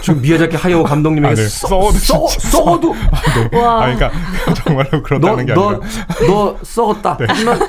[0.01, 1.47] 지금 미야자키 하야오 감독님에게 아, 네.
[1.47, 2.49] 써, 썩어도 써, 진짜.
[2.49, 2.95] 썩어도
[3.51, 3.57] 네.
[3.57, 3.83] 와.
[3.83, 4.11] 아 그러니까
[4.63, 5.55] 정말로 너, 그렇다는 게 아니라.
[5.55, 5.79] 너,
[6.27, 7.17] 너 썩었다.
[7.27, 7.59] 하지만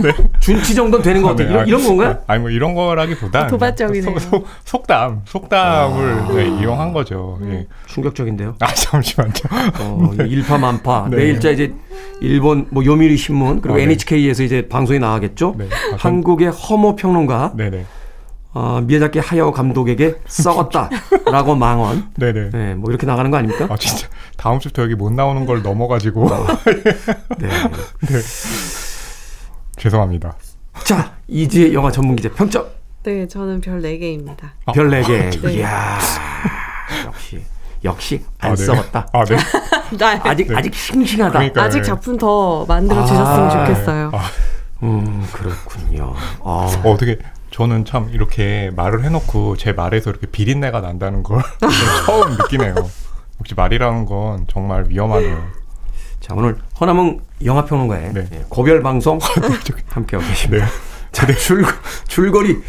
[0.40, 1.44] 준치 정도는 되는 것 같아.
[1.44, 2.18] 네, 이런, 아, 이런 건가요?
[2.26, 4.18] 아니 뭐 이런 거라기보다 도발적이네요.
[4.18, 7.38] 속, 속, 속담, 속담을 네, 이용한 거죠.
[7.42, 7.52] 음.
[7.52, 7.66] 예.
[7.86, 8.54] 충격적인데요.
[8.60, 9.32] 아 잠시만요.
[9.80, 11.08] 어, 일파만파.
[11.10, 11.16] 네.
[11.18, 11.74] 내일자 이제
[12.20, 13.84] 일본 뭐 요미리 신문 그리고 아, 네.
[13.84, 15.54] NHK에서 이제 방송이 나가겠죠.
[15.58, 15.68] 네.
[15.70, 17.84] 아, 전- 한국의 허모 평론가 네네.
[18.56, 22.10] 어, 미야자키 하야오 감독에게 썩었다라고 망언.
[22.16, 22.50] 네네.
[22.50, 23.66] 네, 뭐 이렇게 나가는 거 아닙니까?
[23.68, 26.28] 아 진짜 다음 주부터 여기 못 나오는 걸 넘어가지고
[27.38, 27.48] 네.
[27.48, 28.20] 네.
[29.76, 30.36] 죄송합니다.
[30.84, 32.66] 자, 이지혜 영화 전문 기자 평점
[33.02, 34.50] 네, 저는 별 4개입니다.
[34.64, 35.42] 아, 별 4개.
[35.42, 35.54] 네.
[35.54, 35.98] 이야.
[37.06, 37.42] 역시
[37.84, 38.64] 역시 안 아, 네.
[38.64, 39.06] 썩었다.
[39.12, 39.36] 아 네.
[40.24, 40.56] 아직 네.
[40.56, 41.32] 아직 싱싱하다.
[41.32, 41.62] 그러니까.
[41.62, 41.84] 아직 네.
[41.84, 44.10] 작품 더 만들어 주셨으면 아, 좋겠어요.
[44.12, 44.22] 아,
[44.82, 46.14] 음, 그렇군요.
[46.16, 47.18] 아, 어, 어떻게
[47.50, 51.42] 저는 참 이렇게 말을 해놓고 제 말에서 이렇게 비린내가 난다는 걸
[52.06, 52.74] 처음 느끼네요.
[53.38, 55.64] 혹시 말이라는 건 정말 위험하네요.
[56.20, 58.28] 자, 오늘 허남웅 영화 평론가의 네.
[58.32, 59.18] 예, 고별 방송
[59.90, 60.64] 함께하고 계십니다.
[60.66, 60.72] 네.
[61.12, 61.64] 자, 줄
[62.08, 62.60] 줄거리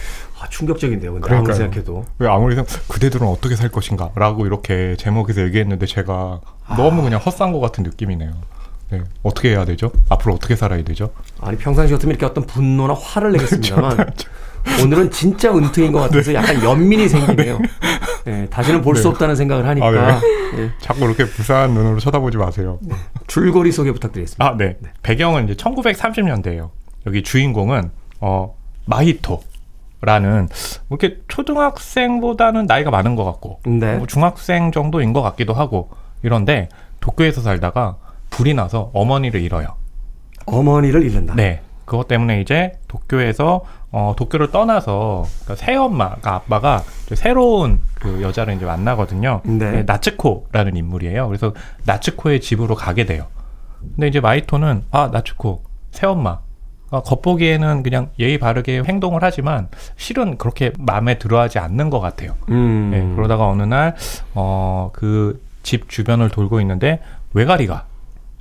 [0.45, 1.13] 아, 충격적인데요.
[1.13, 1.55] 근데 아무리 그러니까요.
[1.57, 6.39] 생각해도 왜 아무리 생각 그대들은 어떻게 살 것인가라고 이렇게 제목에서 얘기했는데 제가
[6.77, 8.33] 너무 그냥 헛산 것 같은 느낌이네요.
[8.91, 9.01] 네.
[9.23, 9.91] 어떻게 해야 되죠?
[10.09, 11.09] 앞으로 어떻게 살아야 되죠?
[11.41, 14.13] 아니 평상시 같으면 이렇게 어떤 분노나 화를 내겠습니다만
[14.83, 17.59] 오늘은 진짜 은퇴인 것 같아서 약간 연민이 생기네요.
[18.25, 19.09] 네, 다시는 볼수 네.
[19.09, 20.21] 없다는 생각을 하니까 아,
[20.57, 22.79] 예, 자꾸 이렇게 불쌍한 눈으로 쳐다보지 마세요.
[23.27, 24.43] 줄거리 소개 부탁드리겠습니다.
[24.45, 24.77] 아, 네.
[25.03, 26.69] 배경은 이제 1930년대예요.
[27.07, 28.55] 여기 주인공은 어
[28.85, 29.41] 마히토
[30.05, 30.47] 라는
[30.87, 33.97] 뭐 이렇게 초등학생보다는 나이가 많은 것 같고 네.
[33.97, 35.89] 뭐 중학생 정도인 것 같기도 하고
[36.23, 37.97] 이런데 도쿄에서 살다가
[38.29, 39.75] 불이 나서 어머니를 잃어요.
[40.45, 41.35] 어머니를 잃는다.
[41.35, 41.61] 네.
[41.85, 48.55] 그것 때문에 이제 도쿄에서 어, 도쿄를 떠나서 그러니까 새 엄마가 아빠가 이제 새로운 그 여자를
[48.55, 49.41] 이제 만나거든요.
[49.45, 49.71] 네.
[49.71, 51.27] 네, 나츠코라는 인물이에요.
[51.27, 51.53] 그래서
[51.85, 53.27] 나츠코의 집으로 가게 돼요.
[53.79, 56.39] 근데 이제 마이토는 아 나츠코 새 엄마
[56.95, 62.35] 아, 겉보기에는 그냥 예의 바르게 행동을 하지만 실은 그렇게 마음에 들어하지 않는 것 같아요.
[62.49, 62.89] 음.
[62.91, 63.95] 네, 그러다가 어느 날,
[64.33, 67.01] 어, 그 집 주변을 돌고 있는데,
[67.33, 67.85] 외가리가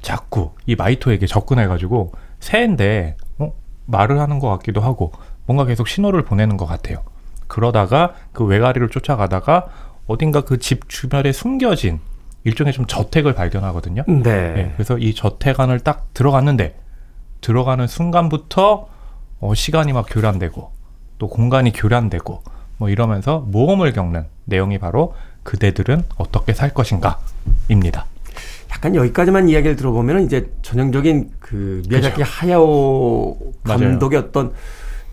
[0.02, 3.50] 자꾸 이 마이토에게 접근해가지고, 새인데, 어,
[3.86, 5.10] 말을 하는 것 같기도 하고,
[5.46, 6.98] 뭔가 계속 신호를 보내는 것 같아요.
[7.46, 9.66] 그러다가 그 외가리를 쫓아가다가,
[10.06, 12.00] 어딘가 그 집 주변에 숨겨진
[12.44, 14.04] 일종의 좀 저택을 발견하거든요.
[14.06, 14.22] 네.
[14.52, 16.74] 네, 그래서 이 저택 안을 딱 들어갔는데,
[17.44, 18.88] 들어가는 순간부터,
[19.40, 20.70] 어, 시간이 막 교란되고,
[21.18, 22.42] 또 공간이 교란되고,
[22.78, 28.06] 뭐 이러면서 모험을 겪는 내용이 바로 그대들은 어떻게 살 것인가입니다.
[28.70, 33.78] 약간 여기까지만 이야기를 들어보면 이제 전형적인 그 미야자키 하야오 맞아요.
[33.78, 34.52] 감독의 어떤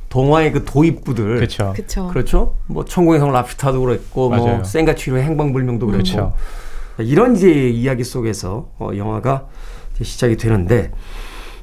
[0.08, 1.74] 동화의 그 도입부들 그렇죠.
[1.76, 2.08] 그쵸.
[2.08, 2.56] 그렇죠.
[2.68, 4.64] 뭐 천국의 성 랍스타도 그랬고 뭐 맞아요.
[4.64, 6.34] 센가치로의 행방불명도 그랬고 그렇죠.
[6.98, 9.48] 이런 이제 이야기 속에서 어, 영화가
[9.94, 10.92] 이제 시작이 되는데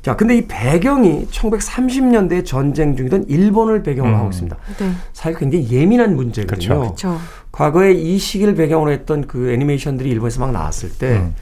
[0.08, 4.18] 자 근데 이 배경이 1930년대 전쟁 중이던 일본을 배경으로 음.
[4.20, 4.56] 하고 있습니다.
[4.78, 4.92] 네.
[5.12, 6.80] 사실 굉장히 예민한 문제거든요.
[6.80, 7.18] 그렇죠.
[7.52, 11.34] 과거에 이 시기를 배경으로 했던 그 애니메이션들이 일본에서 막 나왔을 때 음.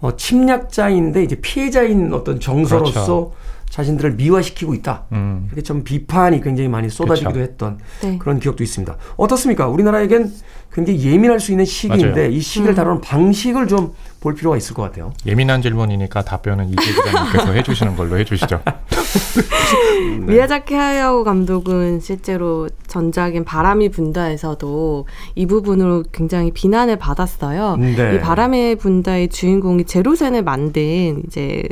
[0.00, 3.32] 어, 침략자인데 이제 피해자인 어떤 정서로서 그렇죠.
[3.68, 5.04] 자신들을 미화시키고 있다.
[5.12, 5.44] 음.
[5.48, 7.50] 이렇게 좀 비판이 굉장히 많이 쏟아지기도 그렇죠.
[7.52, 8.16] 했던 네.
[8.16, 8.96] 그런 기억도 있습니다.
[9.18, 9.68] 어떻습니까?
[9.68, 10.32] 우리나라에겐
[10.76, 12.30] 굉장히 예민할 수 있는 시기인데 맞아요.
[12.30, 13.94] 이 시기를 다루는 방식을 좀
[14.26, 15.12] 볼 필요가 있을 것 같아요.
[15.24, 18.60] 예민한 질문이니까 답변은 이재 기자님께서 해주시는 걸로 해주시죠.
[20.26, 27.76] 미야자키 하야오 감독은 실제로 전작인 바람이 분다에서도 이 부분으로 굉장히 비난을 받았어요.
[27.76, 28.16] 네.
[28.16, 31.62] 이 바람의 분다의 주인공이 제로센을 만든 이제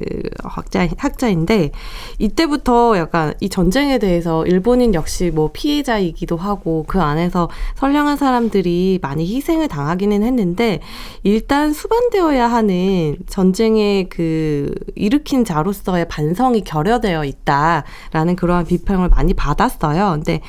[0.45, 1.73] 학자 학자인데
[2.21, 9.27] 이때부터 약간 이 전쟁에 대해서 일본인 역시 뭐 피해자이기도 하고 그 안에서 선량한 사람들이 많이
[9.27, 10.81] 희생을 당하기는 했는데
[11.23, 20.13] 일단 수반되어야 하는 전쟁의 그 일으킨 자로서의 반성이 결여되어 있다라는 그러한 비평을 많이 받았어요.
[20.15, 20.41] 근데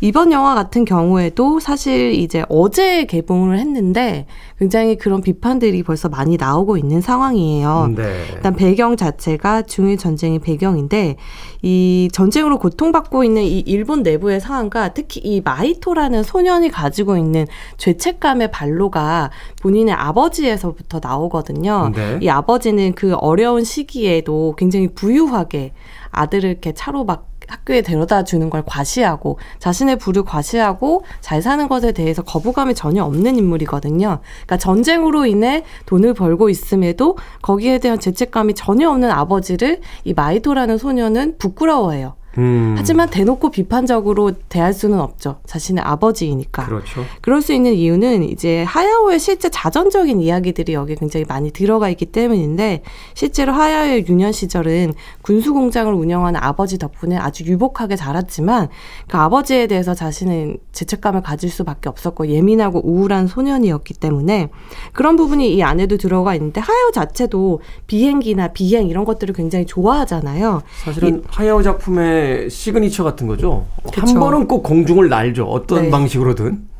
[0.00, 4.26] 이번 영화 같은 경우에도 사실 이제 어제 개봉을 했는데
[4.58, 7.92] 굉장히 그런 비판들이 벌써 많이 나오고 있는 상황이에요.
[7.96, 8.26] 네.
[8.34, 11.16] 일단 배경 자체가 중일 전쟁의 배경인데
[11.62, 17.46] 이 전쟁으로 고통받고 있는 이 일본 내부의 상황과 특히 이 마이토라는 소년이 가지고 있는
[17.78, 19.30] 죄 책감의 발로가
[19.62, 21.92] 본인의 아버지에서부터 나오거든요.
[21.94, 22.18] 네.
[22.20, 25.72] 이 아버지는 그 어려운 시기에도 굉장히 부유하게
[26.10, 31.92] 아들을 이렇게 차로 막 학교에 데려다 주는 걸 과시하고 자신의 부를 과시하고 잘 사는 것에
[31.92, 34.20] 대해서 거부감이 전혀 없는 인물이거든요.
[34.22, 41.38] 그러니까 전쟁으로 인해 돈을 벌고 있음에도 거기에 대한 죄책감이 전혀 없는 아버지를 이 마이토라는 소녀는
[41.38, 42.14] 부끄러워해요.
[42.38, 42.74] 음.
[42.76, 45.40] 하지만 대놓고 비판적으로 대할 수는 없죠.
[45.46, 46.66] 자신의 아버지이니까.
[46.66, 47.04] 그렇죠.
[47.20, 52.82] 그럴 수 있는 이유는 이제 하야오의 실제 자전적인 이야기들이 여기 굉장히 많이 들어가 있기 때문인데
[53.14, 58.68] 실제로 하야오의 유년 시절은 군수 공장을 운영하는 아버지 덕분에 아주 유복하게 자랐지만
[59.08, 64.48] 그 아버지에 대해서 자신은 죄책감을 가질 수밖에 없었고 예민하고 우울한 소년이었기 때문에
[64.92, 70.62] 그런 부분이 이 안에도 들어가 있는데 하야오 자체도 비행기나 비행 이런 것들을 굉장히 좋아하잖아요.
[70.84, 73.66] 사실은 하야오 작품의 시그니처 같은 거죠.
[73.84, 74.00] 그쵸.
[74.00, 75.44] 한 번은 꼭 공중을 날죠.
[75.44, 75.90] 어떤 네.
[75.90, 76.74] 방식으로든.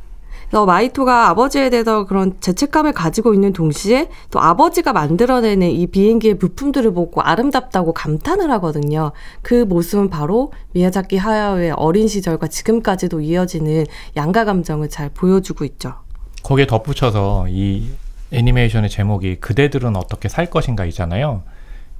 [0.49, 6.93] 그래서 마히토가 아버지에 대해서 그런 죄책감을 가지고 있는 동시에 또 아버지가 만들어내는 이 비행기의 부품들을
[6.93, 9.11] 보고 아름답다고 감탄을 하거든요.
[9.41, 15.95] 그 모습은 바로 미야자키 하야오의 어린 시절과 지금까지도 이어지는 양가 감정을 잘 보여주고 있죠.
[16.43, 17.89] 거기에 덧붙여서 이
[18.31, 21.41] 애니메이션의 제목이 그대들은 어떻게 살 것인가이잖아요.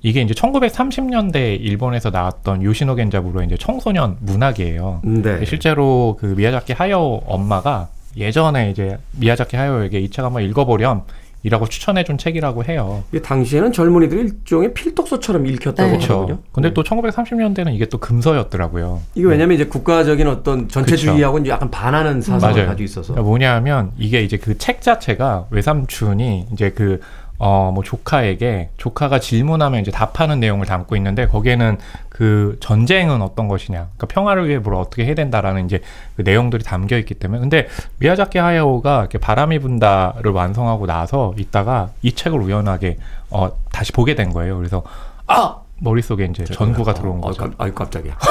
[0.06, 5.02] 이게 이제 1930년대 일본에서 나왔던 요시노 겐자부로 이제 청소년 문학이에요.
[5.04, 5.44] 네.
[5.46, 11.02] 실제로 그 미야자키 하야오 엄마가 예전에 이제 미야자키 하야오에게 이 책 한번 읽어보렴
[11.42, 13.04] 이라고 추천해준 책이라고 해요.
[13.24, 15.98] 당시에는 젊은이들이 일종의 필독서처럼 읽혔다고 네.
[15.98, 16.14] 그렇죠.
[16.14, 16.40] 하거든요.
[16.52, 16.74] 근데 네.
[16.76, 19.02] 또 1930년대는 이게 또 금서였더라고요.
[19.16, 22.68] 이게 왜냐면 이제 국가적인 어떤 전체주의하고는 약간 반하는 사상을 맞아요.
[22.68, 23.14] 가지고 있어서.
[23.14, 27.00] 그러니까 뭐냐면 이게 이제 그 책 자체가 외삼촌이 이제 그
[27.38, 31.78] 어 뭐 조카에게 조카가 질문하면 이제 답하는 내용을 담고 있는데 거기에는
[32.10, 35.82] 그 전쟁은 어떤 것이냐, 그러니까 평화를 위해 뭘 어떻게 해야 된다라는 이제
[36.16, 37.68] 그 내용들이 담겨 있기 때문에 근데
[38.00, 42.98] 미야자키 하야오가 이렇게 바람이 분다를 완성하고 나서 있다가 이 책을 우연하게
[43.32, 44.56] 어 다시 보게 된 거예요.
[44.58, 44.84] 그래서
[45.28, 47.42] 아 머릿속에 이제 전구가 들어온 어, 거죠.
[47.42, 48.16] 깜- 아유 깜짝이야.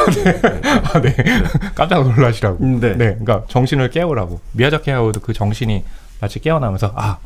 [0.95, 1.14] 아, 네.
[1.75, 2.64] 깜짝 놀라시라고.
[2.64, 2.93] 네.
[2.97, 3.17] 네.
[3.19, 4.40] 그러니까 정신을 깨우라고.
[4.53, 5.85] 미야자키 하야오도 그 정신이
[6.21, 7.19] 마치 깨어나면서 아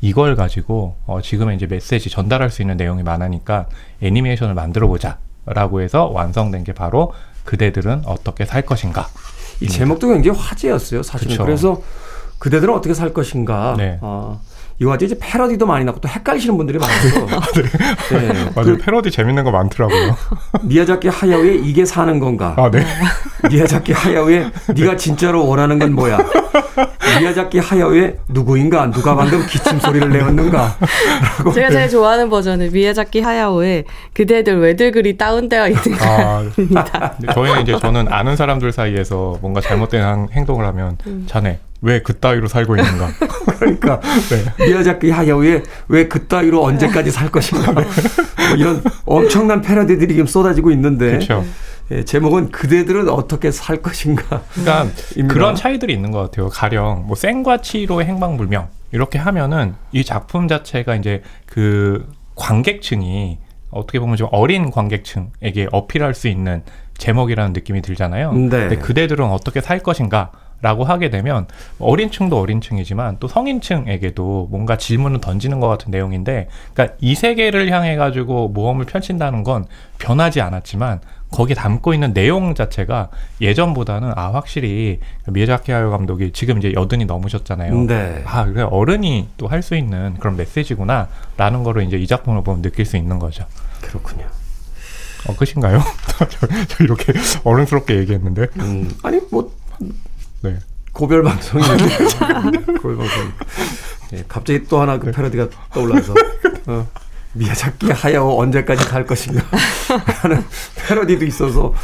[0.00, 3.66] 이걸 가지고 어, 지금의 이제 메시지 전달할 수 있는 내용이 많으니까
[4.02, 7.12] 애니메이션을 만들어 보자라고 해서 완성된 게 바로
[7.44, 9.08] 그대들은 어떻게 살 것인가.
[9.60, 11.02] 이 제목도 굉장히 화제였어요.
[11.02, 11.32] 사실은.
[11.32, 11.44] 그쵸.
[11.44, 11.82] 그래서
[12.38, 13.74] 그대들은 어떻게 살 것인가.
[13.76, 13.98] 네.
[14.00, 14.40] 어,
[14.86, 17.26] 같이 이제 패러디도 많이 나고 또 헷갈리시는 분들이 많아서.
[18.14, 18.50] 네.
[18.54, 18.64] 맞아요.
[18.64, 20.16] 그 패러디 재밌는 거 많더라고요.
[20.62, 22.54] 미야자키 하야오의 이게 사는 건가?
[22.56, 22.86] 아, 네.
[23.50, 26.18] 미야자키 하야오의 네가 진짜로 원하는 건 뭐야?
[27.20, 28.90] 미야자키 하야오의 누구인가?
[28.90, 30.76] 누가 방금 기침 소리를 내었는가?
[31.54, 36.42] 제가 제일 좋아하는 버전은 미야자키 하야오의 그대들 왜들 그리 다운되어 있는 아,
[37.34, 42.76] 저희는 이제 저는 아는 사람들 사이에서 뭔가 잘못된 한- 행동을 하면 자네 왜 그따위로 살고
[42.76, 43.08] 있는가?
[43.58, 44.00] 그러니까
[44.58, 47.72] 미야자키 하야오의 왜 그따위로 언제까지 살 것인가?
[47.72, 47.84] 뭐
[48.56, 51.44] 이런 엄청난 패러디들이 지금 쏟아지고 있는데 그렇죠.
[51.90, 54.42] 예, 제목은 그대들은 어떻게 살 것인가?
[54.52, 55.32] 그러니까 입니다.
[55.32, 56.48] 그런 차이들이 있는 것 같아요.
[56.48, 63.38] 가령 뭐 생과 치로의 행방불명 이렇게 하면은 이 작품 자체가 이제 그 관객층이
[63.70, 66.62] 어떻게 보면 좀 어린 관객층에게 어필할 수 있는
[66.96, 68.32] 제목이라는 느낌이 들잖아요.
[68.32, 68.48] 네.
[68.48, 70.30] 근데 그대들은 어떻게 살 것인가?
[70.60, 71.46] 라고 하게 되면
[71.78, 77.70] 어린 층도 어린 층이지만 또 성인층에게도 뭔가 질문을 던지는 것 같은 내용인데 그러니까 이 세계를
[77.70, 79.66] 향해 가지고 모험을 펼친다는 건
[79.98, 86.72] 변하지 않았지만 거기에 담고 있는 내용 자체가 예전보다는 아 확실히 미야자키 하야 감독이 지금 이제
[86.74, 87.74] 여든이 넘으셨잖아요.
[87.86, 88.22] 네.
[88.26, 92.84] 아 그래 어른이 또 할 수 있는 그런 메시지구나라는 거를 이제 이 작품을 보면 느낄
[92.86, 93.44] 수 있는 거죠.
[93.82, 94.24] 그렇군요.
[95.28, 95.80] 어 끝인가요?
[96.30, 97.12] 저, 저 이렇게
[97.44, 98.46] 어른스럽게 얘기했는데.
[98.56, 99.52] 음, 아니 뭐
[100.42, 100.58] 네.
[100.92, 101.84] 고별 방송이는데
[102.80, 103.32] 고별 방송.
[104.14, 106.14] 예, 갑자기 또 하나 그 패러디가 떠올라서
[106.66, 106.86] 어,
[107.34, 109.44] 미야자키 하야오 언제까지 살 것인가
[110.22, 110.42] 하는
[110.76, 111.74] 패러디도 있어서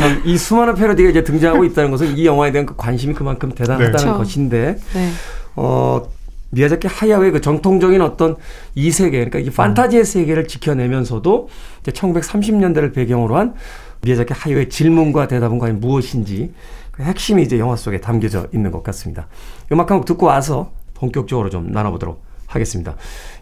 [0.00, 4.12] 참 이 수많은 패러디가 이제 등장하고 있다는 것은 이 영화에 대한 그 관심이 그만큼 대단하다는
[4.12, 4.18] 네.
[4.18, 5.10] 것인데 네.
[5.56, 6.02] 어
[6.50, 8.36] 미야자키 하야오의 그 정통적인 어떤
[8.74, 11.48] 이 세계 그러니까 이 판타지의 세계를 지켜내면서도
[11.80, 13.54] 이제 1930년대를 배경으로 한
[14.02, 16.52] 미야자키 하야오의 질문과 대답은 과연 무엇인지
[16.92, 19.26] 그 핵심이 이제 영화 속에 담겨져 있는 것 같습니다.
[19.72, 22.94] 음악 한 곡 듣고 와서 본격적으로 좀 나눠보도록 하겠습니다.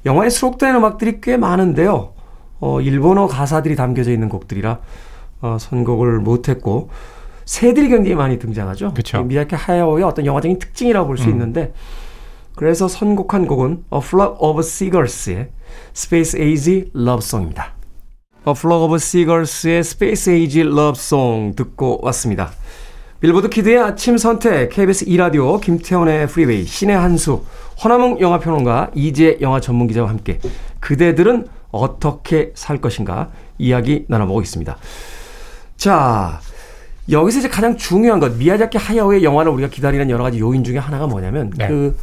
[0.07, 2.14] 영화에 수록된 음악들이 꽤 많은데요.
[2.61, 4.78] 어, 일본어 가사들이 담겨져 있는 곡들이라
[5.42, 6.90] 어, 선곡을 못했고
[7.44, 8.94] 새들이 굉장히 많이 등장하죠.
[8.94, 9.22] 그쵸.
[9.24, 11.72] 미야키 하야오의 어떤 영화적인 특징이라고 볼수 있는데
[12.55, 15.48] 그래서 선곡한 곡은 A Flock of Seagulls의
[15.96, 17.72] Space Age Love Song입니다.
[18.46, 22.53] A Flock of Seagulls의 Space Age Love Song 듣고 왔습니다.
[23.21, 27.45] 빌보드 키드의 아침 선택 KBS 2라디오 김태원의 프리웨이 신의 한수
[27.84, 30.39] 허남웅 영화평론가 이지혜 영화 전문기자와 함께
[30.81, 34.75] 그대들은 어떻게 살 것인가 이야기 나눠보고 있습니다.
[35.77, 36.41] 자
[37.11, 41.07] 여기서 이제 가장 중요한 것 미야자키 하야오의 영화를 우리가 기다리는 여러 가지 요인 중에 하나가
[41.07, 41.68] 뭐냐면 네.
[41.68, 41.97] 그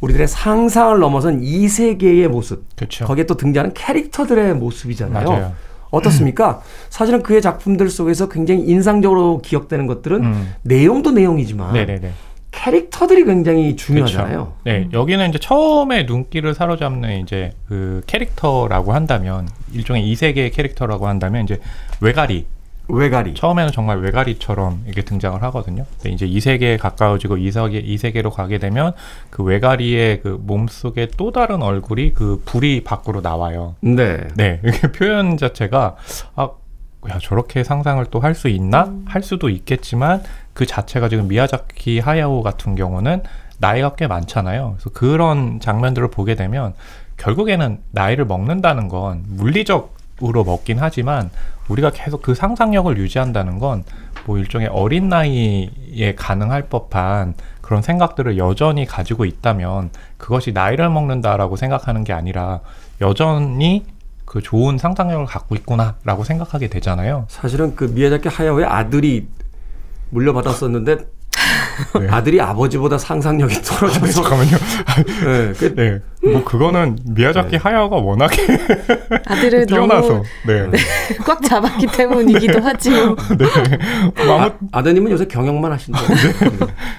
[0.00, 2.64] 우리들의 상상을 넘어선 이 세계의 모습.
[2.74, 3.04] 그렇죠.
[3.04, 5.28] 거기에 또 등장하는 캐릭터들의 모습이잖아요.
[5.28, 5.52] 맞아요.
[5.94, 6.60] 어떻습니까?
[6.90, 10.54] 사실은 그의 작품들 속에서 굉장히 인상적으로 기억되는 것들은 음.
[10.62, 12.12] 내용도 내용이지만 네네네.
[12.50, 14.36] 캐릭터들이 굉장히 중요하잖아요.
[14.36, 14.56] 그렇죠.
[14.64, 21.44] 네, 여기는 이제 처음에 눈길을 사로잡는 이제 그 캐릭터라고 한다면 일종의 이 세계의 캐릭터라고 한다면
[21.44, 21.58] 이제
[22.00, 22.46] 외가리
[22.88, 23.34] 외가리.
[23.34, 25.86] 처음에는 정말 외가리처럼 이게 등장을 하거든요.
[25.96, 28.92] 근데 이제 이 세계에 가까워지고 이 세계 이 세계로 가게 되면
[29.30, 33.74] 그 외가리의 그 몸속에 또 다른 얼굴이 그 불이 밖으로 나와요.
[33.80, 34.18] 네.
[34.36, 35.96] 네, 이게 표현 자체가
[36.36, 36.50] 아,
[37.10, 38.92] 야 저렇게 상상을 또 할 수 있나?
[39.06, 40.22] 할 수도 있겠지만
[40.52, 43.22] 그 자체가 지금 미야자키 하야오 같은 경우는
[43.58, 44.74] 나이가 꽤 많잖아요.
[44.76, 46.74] 그래서 그런 장면들을 보게 되면
[47.16, 51.30] 결국에는 나이를 먹는다는 건 물리적 으로 먹긴 하지만
[51.68, 53.84] 우리가 계속 그 상상력을 유지한다는 건
[54.26, 62.04] 뭐 일종의 어린 나이에 가능할 법한 그런 생각들을 여전히 가지고 있다면 그것이 나이를 먹는다라고 생각하는
[62.04, 62.60] 게 아니라
[63.00, 63.84] 여전히
[64.24, 67.26] 그 좋은 상상력을 갖고 있구나라고 생각하게 되잖아요.
[67.28, 69.28] 사실은 그 미야자키 하야오의 아들이
[70.10, 70.98] 물려받았었는데
[72.00, 72.08] 네.
[72.08, 74.56] 아들이 아버지보다 상상력이 떨어져서 잠깐만요.
[75.24, 76.00] 네, 그 네,
[76.32, 77.56] 뭐 그거는 미야자키 네.
[77.56, 78.36] 하야오가 워낙에
[79.26, 80.70] 아들을 뛰어나서 너무 네,
[81.26, 82.90] 꽉 잡았기 때문이기도 하지.
[82.90, 83.16] 뭐.
[83.36, 84.24] 네.
[84.24, 86.06] 뭐 아무 아, 아드님은 요새 경영만 하신다고.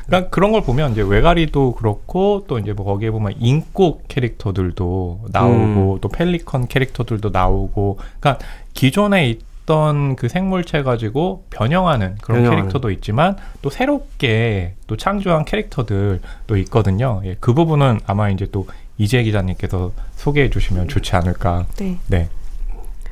[0.06, 5.94] 그러니까 그런 걸 보면 이제 외가리도 그렇고 또 이제 뭐 거기에 보면 인꼬 캐릭터들도 나오고
[5.94, 5.98] 음.
[6.02, 9.38] 또 펠리컨 캐릭터들도 나오고 그러니까 기존에
[9.70, 12.62] 있던 그 생물체 가지고 변형하는 그런 변형하는.
[12.64, 17.22] 캐릭터도 있지만 또 새롭게 또 창조한 캐릭터들도 있거든요.
[17.26, 21.66] 예, 그 부분은 아마 이제 또 이재 기자님께서 소개해 주시면 좋지 않을까.
[21.78, 21.98] 네.
[22.08, 22.30] 네.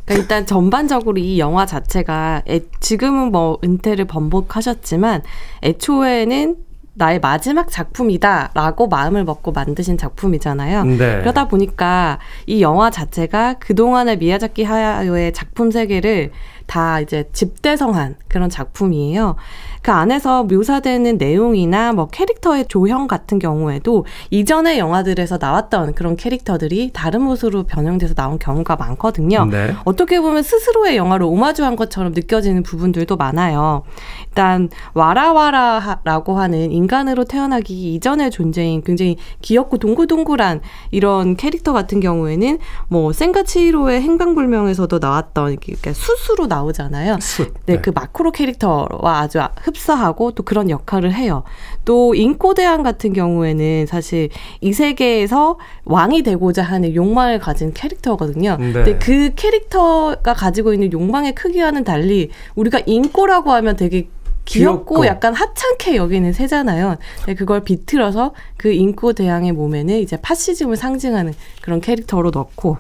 [0.06, 5.24] 그러니까 일단 전반적으로 이 영화 자체가 애- 지금은 뭐 은퇴를 번복하셨지만
[5.64, 6.56] 애초에는
[6.95, 10.83] 나의 마지막 작품이다라고 마음을 먹고 만드신 작품이잖아요.
[10.85, 11.19] 네.
[11.21, 16.31] 그러다 보니까 이 영화 자체가 그동안의 미야자키 하야오의 작품 세계를
[16.66, 19.36] 다 이제 집대성한 그런 작품이에요.
[19.84, 27.22] 그 안에서 묘사되는 내용이나 뭐 캐릭터의 조형 같은 경우에도 이전의 영화들에서 나왔던 그런 캐릭터들이 다른
[27.22, 29.45] 모습으로 변형돼서 나온 경우가 많거든요.
[29.51, 29.76] 네.
[29.84, 33.84] 어떻게 보면 스스로의 영화를 오마주한 것처럼 느껴지는 부분들도 많아요.
[34.30, 40.61] 일단 와라와라라고 하는 인간으로 태어나기 이전의 존재인 굉장히 귀엽고 동글동글한
[40.91, 42.57] 이런 캐릭터 같은 경우에는
[42.88, 47.18] 뭐 센가치히로의 행방불명에서도 나왔던 이렇게 그러니까 숯으로 나오잖아요.
[47.20, 47.54] 숯.
[47.66, 51.43] 네, 그 마크로 캐릭터와 아주 흡사하고 또 그런 역할을 해요.
[51.86, 54.30] 또 인코대왕 같은 경우에는 사실
[54.62, 58.58] 이 세계에서 왕이 되고자 하는 욕망을 가진 캐릭터거든요.
[58.60, 58.72] 네.
[58.74, 64.08] 근데 그 캐릭터가 가지고 있는 욕망의 크기와는 달리 우리가 インコ라고 하면 되게
[64.45, 65.06] 귀엽고, 귀엽고.
[65.08, 66.97] 약간 하찮게 여기는 새잖아요.
[67.38, 72.78] 그걸 비틀어서 그 インコ 대왕의 몸에는 이제 파시즘을 상징하는 그런 캐릭터로 넣고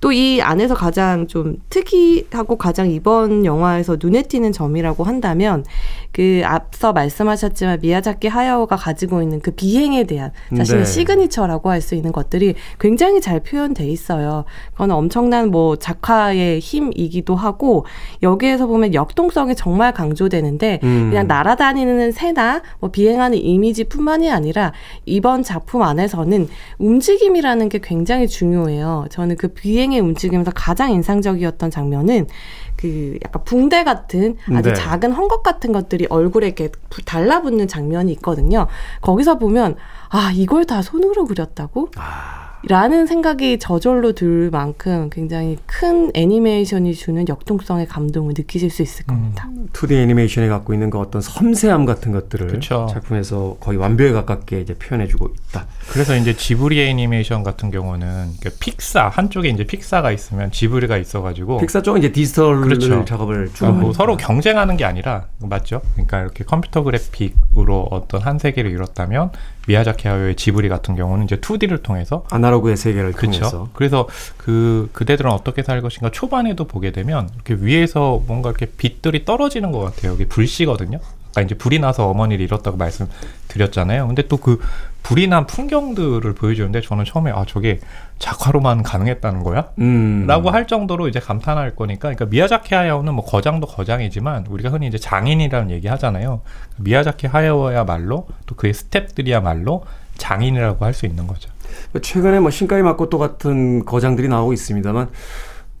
[0.00, 5.64] 또 이 안에서 가장 좀 특이하고 가장 이번 영화에서 눈에 띄는 점이라고 한다면
[6.12, 10.90] 그 앞서 말씀하셨지만 미야자키 하야오가 가지고 있는 그 비행에 대한 자신의 네.
[10.90, 14.44] signature라고 할 수 있는 것들이 굉장히 잘 표현돼 있어요.
[14.72, 17.86] 그건 엄청난 뭐 작화의 힘이기도 하고
[18.22, 21.06] 여기에서 보면 역동성이 정말 강조되는데 음.
[21.10, 24.72] 그냥 날아다니는 새나 뭐 비행하는 이미지뿐만이 아니라
[25.06, 26.48] 이번 작품 안에서는
[26.78, 29.06] 움직임이라는 게 굉장히 중요해요.
[29.10, 32.26] 저는 그 비행의 움직임에서 가장 인상적이었던 장면은
[32.78, 34.74] 그 약간 붕대 같은 아주 네.
[34.74, 38.68] 작은 헝겊 같은 것들이 얼굴에 이렇게 부- 달라붙는 장면이 있거든요.
[39.00, 39.76] 거기서 보면
[40.10, 41.88] 아 이걸 다 손으로 그렸다고?
[42.66, 49.48] 라는 생각이 저절로 들 만큼 굉장히 큰 애니메이션이 주는 역동성의 감동을 느끼실 수 있을 겁니다.
[49.72, 52.88] 2D 애니메이션이 갖고 있는 그 어떤 섬세함 같은 것들을 그쵸.
[52.90, 55.66] 작품에서 거의 완벽에 가깝게 이제 표현해주고 있다.
[55.92, 61.82] 그래서 이제 지브리 애니메이션 같은 경우는 그 픽사 한쪽에 이제 픽사가 있으면 지브리가 있어가지고 픽사
[61.82, 63.04] 쪽은 이제 디지털 그렇죠.
[63.04, 63.92] 작업을 주로 그러니까 뭐.
[63.92, 65.80] 서로 경쟁하는 게 아니라 맞죠?
[65.92, 69.30] 그러니까 이렇게 컴퓨터 그래픽으로 어떤 한 세계를 이뤘다면
[69.68, 73.68] 미야자키 하야오의 지브리 같은 경우는 이제 2D를 통해서 아 날로그의 세계를 통해서 그렇죠.
[73.74, 79.72] 그래서 그 그대들은 어떻게 살 것인가 초반에도 보게 되면 이렇게 위에서 뭔가 이렇게 빛들이 떨어지는
[79.72, 80.14] 것 같아요.
[80.14, 80.98] 이게 불씨거든요.
[81.30, 84.06] 아까 이제 불이 나서 어머니를 잃었다고 말씀드렸잖아요.
[84.06, 84.60] 근데 또 그
[85.02, 87.80] 불이 난 풍경들을 보여주는데 저는 처음에 아 저게
[88.18, 89.68] 작화로만 가능했다는 거야?
[89.78, 90.26] 음.
[90.26, 94.98] 라고 할 정도로 이제 감탄할 거니까 그러니까 미야자키 하야오는 뭐 거장도 거장이지만 우리가 흔히 이제
[94.98, 96.42] 장인이라는 얘기 하잖아요.
[96.76, 99.82] 미야자키 하야오야말로 또 그의 스탭들이야말로
[100.18, 101.48] 장인이라고 할 수 있는 거죠.
[102.02, 105.08] 최근에 뭐 신가이 마코토 같은 거장들이 나오고 있습니다만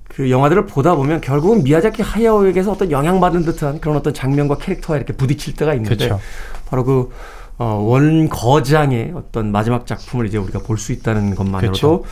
[0.08, 5.12] 그 영화들을 보다 보면 결국은 미야자키 하야오에게서 어떤 영향받은 듯한 그런 어떤 장면과 캐릭터와 이렇게
[5.12, 6.20] 부딪힐 때가 있는데 그쵸.
[6.66, 7.10] 바로 그
[7.58, 12.04] 어, 원거장의 어떤 마지막 작품을 이제 우리가 볼 수 있다는 것만으로도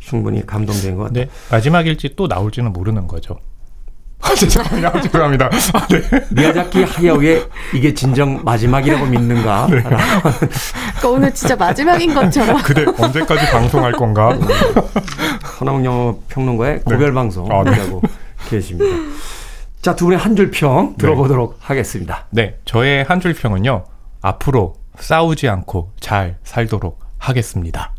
[0.00, 1.24] 충분히 감동된 것 같아요.
[1.24, 3.38] 네, 마지막일지 또 나올지는 모르는 거죠.
[4.22, 5.00] 아, 죄송합니다.
[5.00, 5.46] 죄송합니다.
[5.74, 6.00] 아, 네.
[6.30, 7.44] 미야자키 하야오의
[7.74, 9.66] 이게 진정 마지막이라고 믿는가?
[9.70, 9.82] 네.
[9.82, 12.60] 그러니까 오늘 진짜 마지막인 것처럼.
[12.62, 14.38] 그대 언제까지 방송할 건가?
[15.60, 17.72] 허나웅 영어 평론가의 고별 방송 아, 네.
[17.72, 18.00] 하고
[18.48, 18.96] 계십니다.
[19.82, 22.26] 자, 두 분의 한 줄 평 들어보도록 하겠습니다.
[22.30, 23.84] 네, 저의 한 줄 평은요.
[24.20, 27.92] 앞으로 싸우지 않고 잘 살도록 하겠습니다.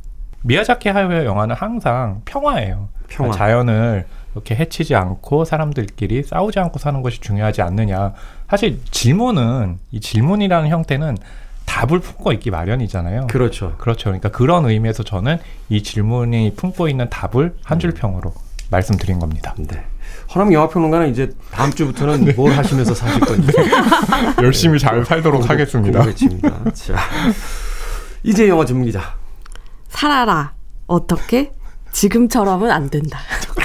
[0.43, 2.88] 미야자키 하야오의 영화는 항상 평화예요.
[3.09, 3.32] 평화.
[3.34, 8.13] 자연을 이렇게 해치지 않고 사람들끼리 싸우지 않고 사는 것이 중요하지 않느냐.
[8.49, 11.17] 사실 질문은 이 질문이라는 형태는
[11.65, 13.27] 답을 품고 있기 마련이잖아요.
[13.27, 13.75] 그렇죠.
[13.77, 14.05] 그렇죠.
[14.05, 15.38] 그러니까 그런 의미에서 저는
[15.69, 18.34] 이 질문이 품고 있는 답을 한 줄 평으로
[18.69, 19.53] 말씀드린 겁니다.
[19.57, 19.84] 네.
[20.34, 23.47] 허남 영화 평론가는 이제 다음 주부터는 뭘 하시면서 사실 건지
[24.41, 25.99] 열심히 잘 살도록 하겠습니다.
[25.99, 26.71] 궁금해집니다.
[26.73, 26.95] 자,
[28.23, 29.15] 이제 영화 전문 기자.
[29.89, 30.53] 살아라.
[30.88, 31.51] 어떻게?
[31.91, 33.19] 지금처럼은 안 된다.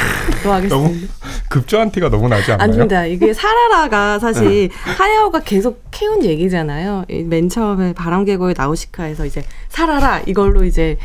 [0.48, 0.76] 또 하겠습니다.
[0.88, 1.08] 너무
[1.48, 2.64] 급조한 티가 너무 나지 않나요?
[2.64, 3.04] 아닙니다.
[3.06, 7.04] 이게 사라라가 사실 하야오가 계속 캐온 얘기잖아요.
[7.08, 10.96] 이맨 처음에 바람개고의 나우시카에서 이제 살아라 이걸로 이제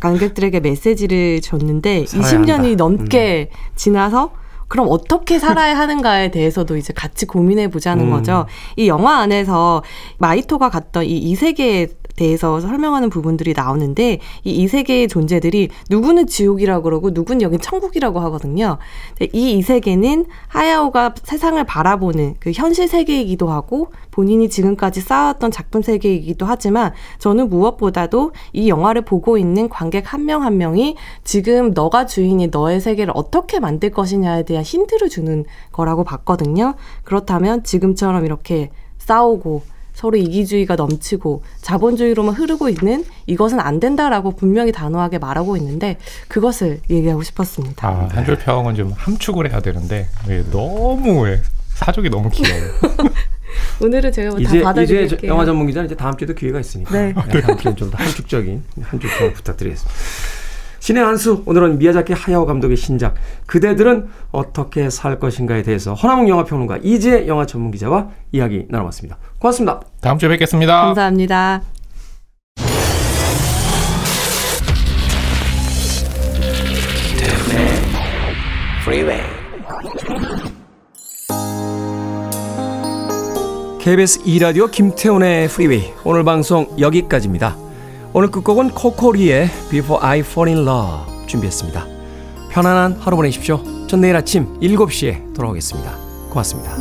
[0.00, 2.68] 관객들에게 메시지를 줬는데 살아야 20년이 한다.
[2.68, 2.76] 음.
[2.76, 4.32] 넘게 지나서
[4.68, 8.10] 그럼 어떻게 살아야 하는가에 대해서도 이제 같이 고민해 보자는 음.
[8.10, 8.46] 거죠.
[8.76, 9.82] 이 영화 안에서
[10.18, 17.10] 마이토가 갔던 이 이세계에 대해서 설명하는 부분들이 나오는데 이 이 세계의 존재들이 누구는 지옥이라고 그러고
[17.10, 18.78] 누구는 여긴 천국이라고 하거든요.
[19.18, 25.82] 근데 이 이 세계는 하야오가 세상을 바라보는 그 현실 세계이기도 하고 본인이 지금까지 쌓았던 작품
[25.82, 32.80] 세계이기도 하지만 저는 무엇보다도 이 영화를 보고 있는 관객 한명한 명이 지금 너가 주인이 너의
[32.80, 36.74] 세계를 어떻게 만들 것이냐에 대한 힌트를 주는 거라고 봤거든요.
[37.04, 45.18] 그렇다면 지금처럼 이렇게 싸우고 서로 이기주의가 넘치고 자본주의로만 흐르고 있는 이것은 안 된다라고 분명히 단호하게
[45.18, 45.96] 말하고 있는데
[46.28, 47.88] 그것을 얘기하고 싶었습니다.
[47.88, 51.40] 아, 한줄 평은 좀 함축을 해야 되는데 왜 너무 왜
[51.74, 52.62] 사족이 너무 길어요.
[53.80, 55.18] 오늘은 제가 뭐다 이제 이제 받아드릴게요.
[55.20, 57.14] 저- 영화 전문 기자는 이제 다음 주에도 기회가 있으니까 네.
[57.14, 59.94] 다음 주엔 좀더 한축적인 한줄평 부탁드리겠습니다.
[60.80, 63.14] 신의 한수 오늘은 미야자키 하야오 감독의 신작
[63.46, 69.16] 그대들은 어떻게 살 것인가에 대해서 허나몽 영화 평론가 이재 영화 전문 기자와 이야기 나눠봤습니다.
[69.44, 69.80] 고맙습니다.
[70.00, 70.86] 다음 주에 뵙겠습니다.
[70.86, 71.60] 감사합니다.
[78.82, 79.22] Freeway.
[83.80, 87.54] KBS 2라디오 김태훈의 프리웨이 오늘 방송 여기까지입니다.
[88.14, 91.86] 오늘 끝곡은 코코리의 Before I Fall in Love 준비했습니다.
[92.50, 93.62] 편안한 하루 보내십시오.
[93.88, 95.92] 전 내일 아침 7시에 돌아오겠습니다.
[96.30, 96.76] 고맙습니다.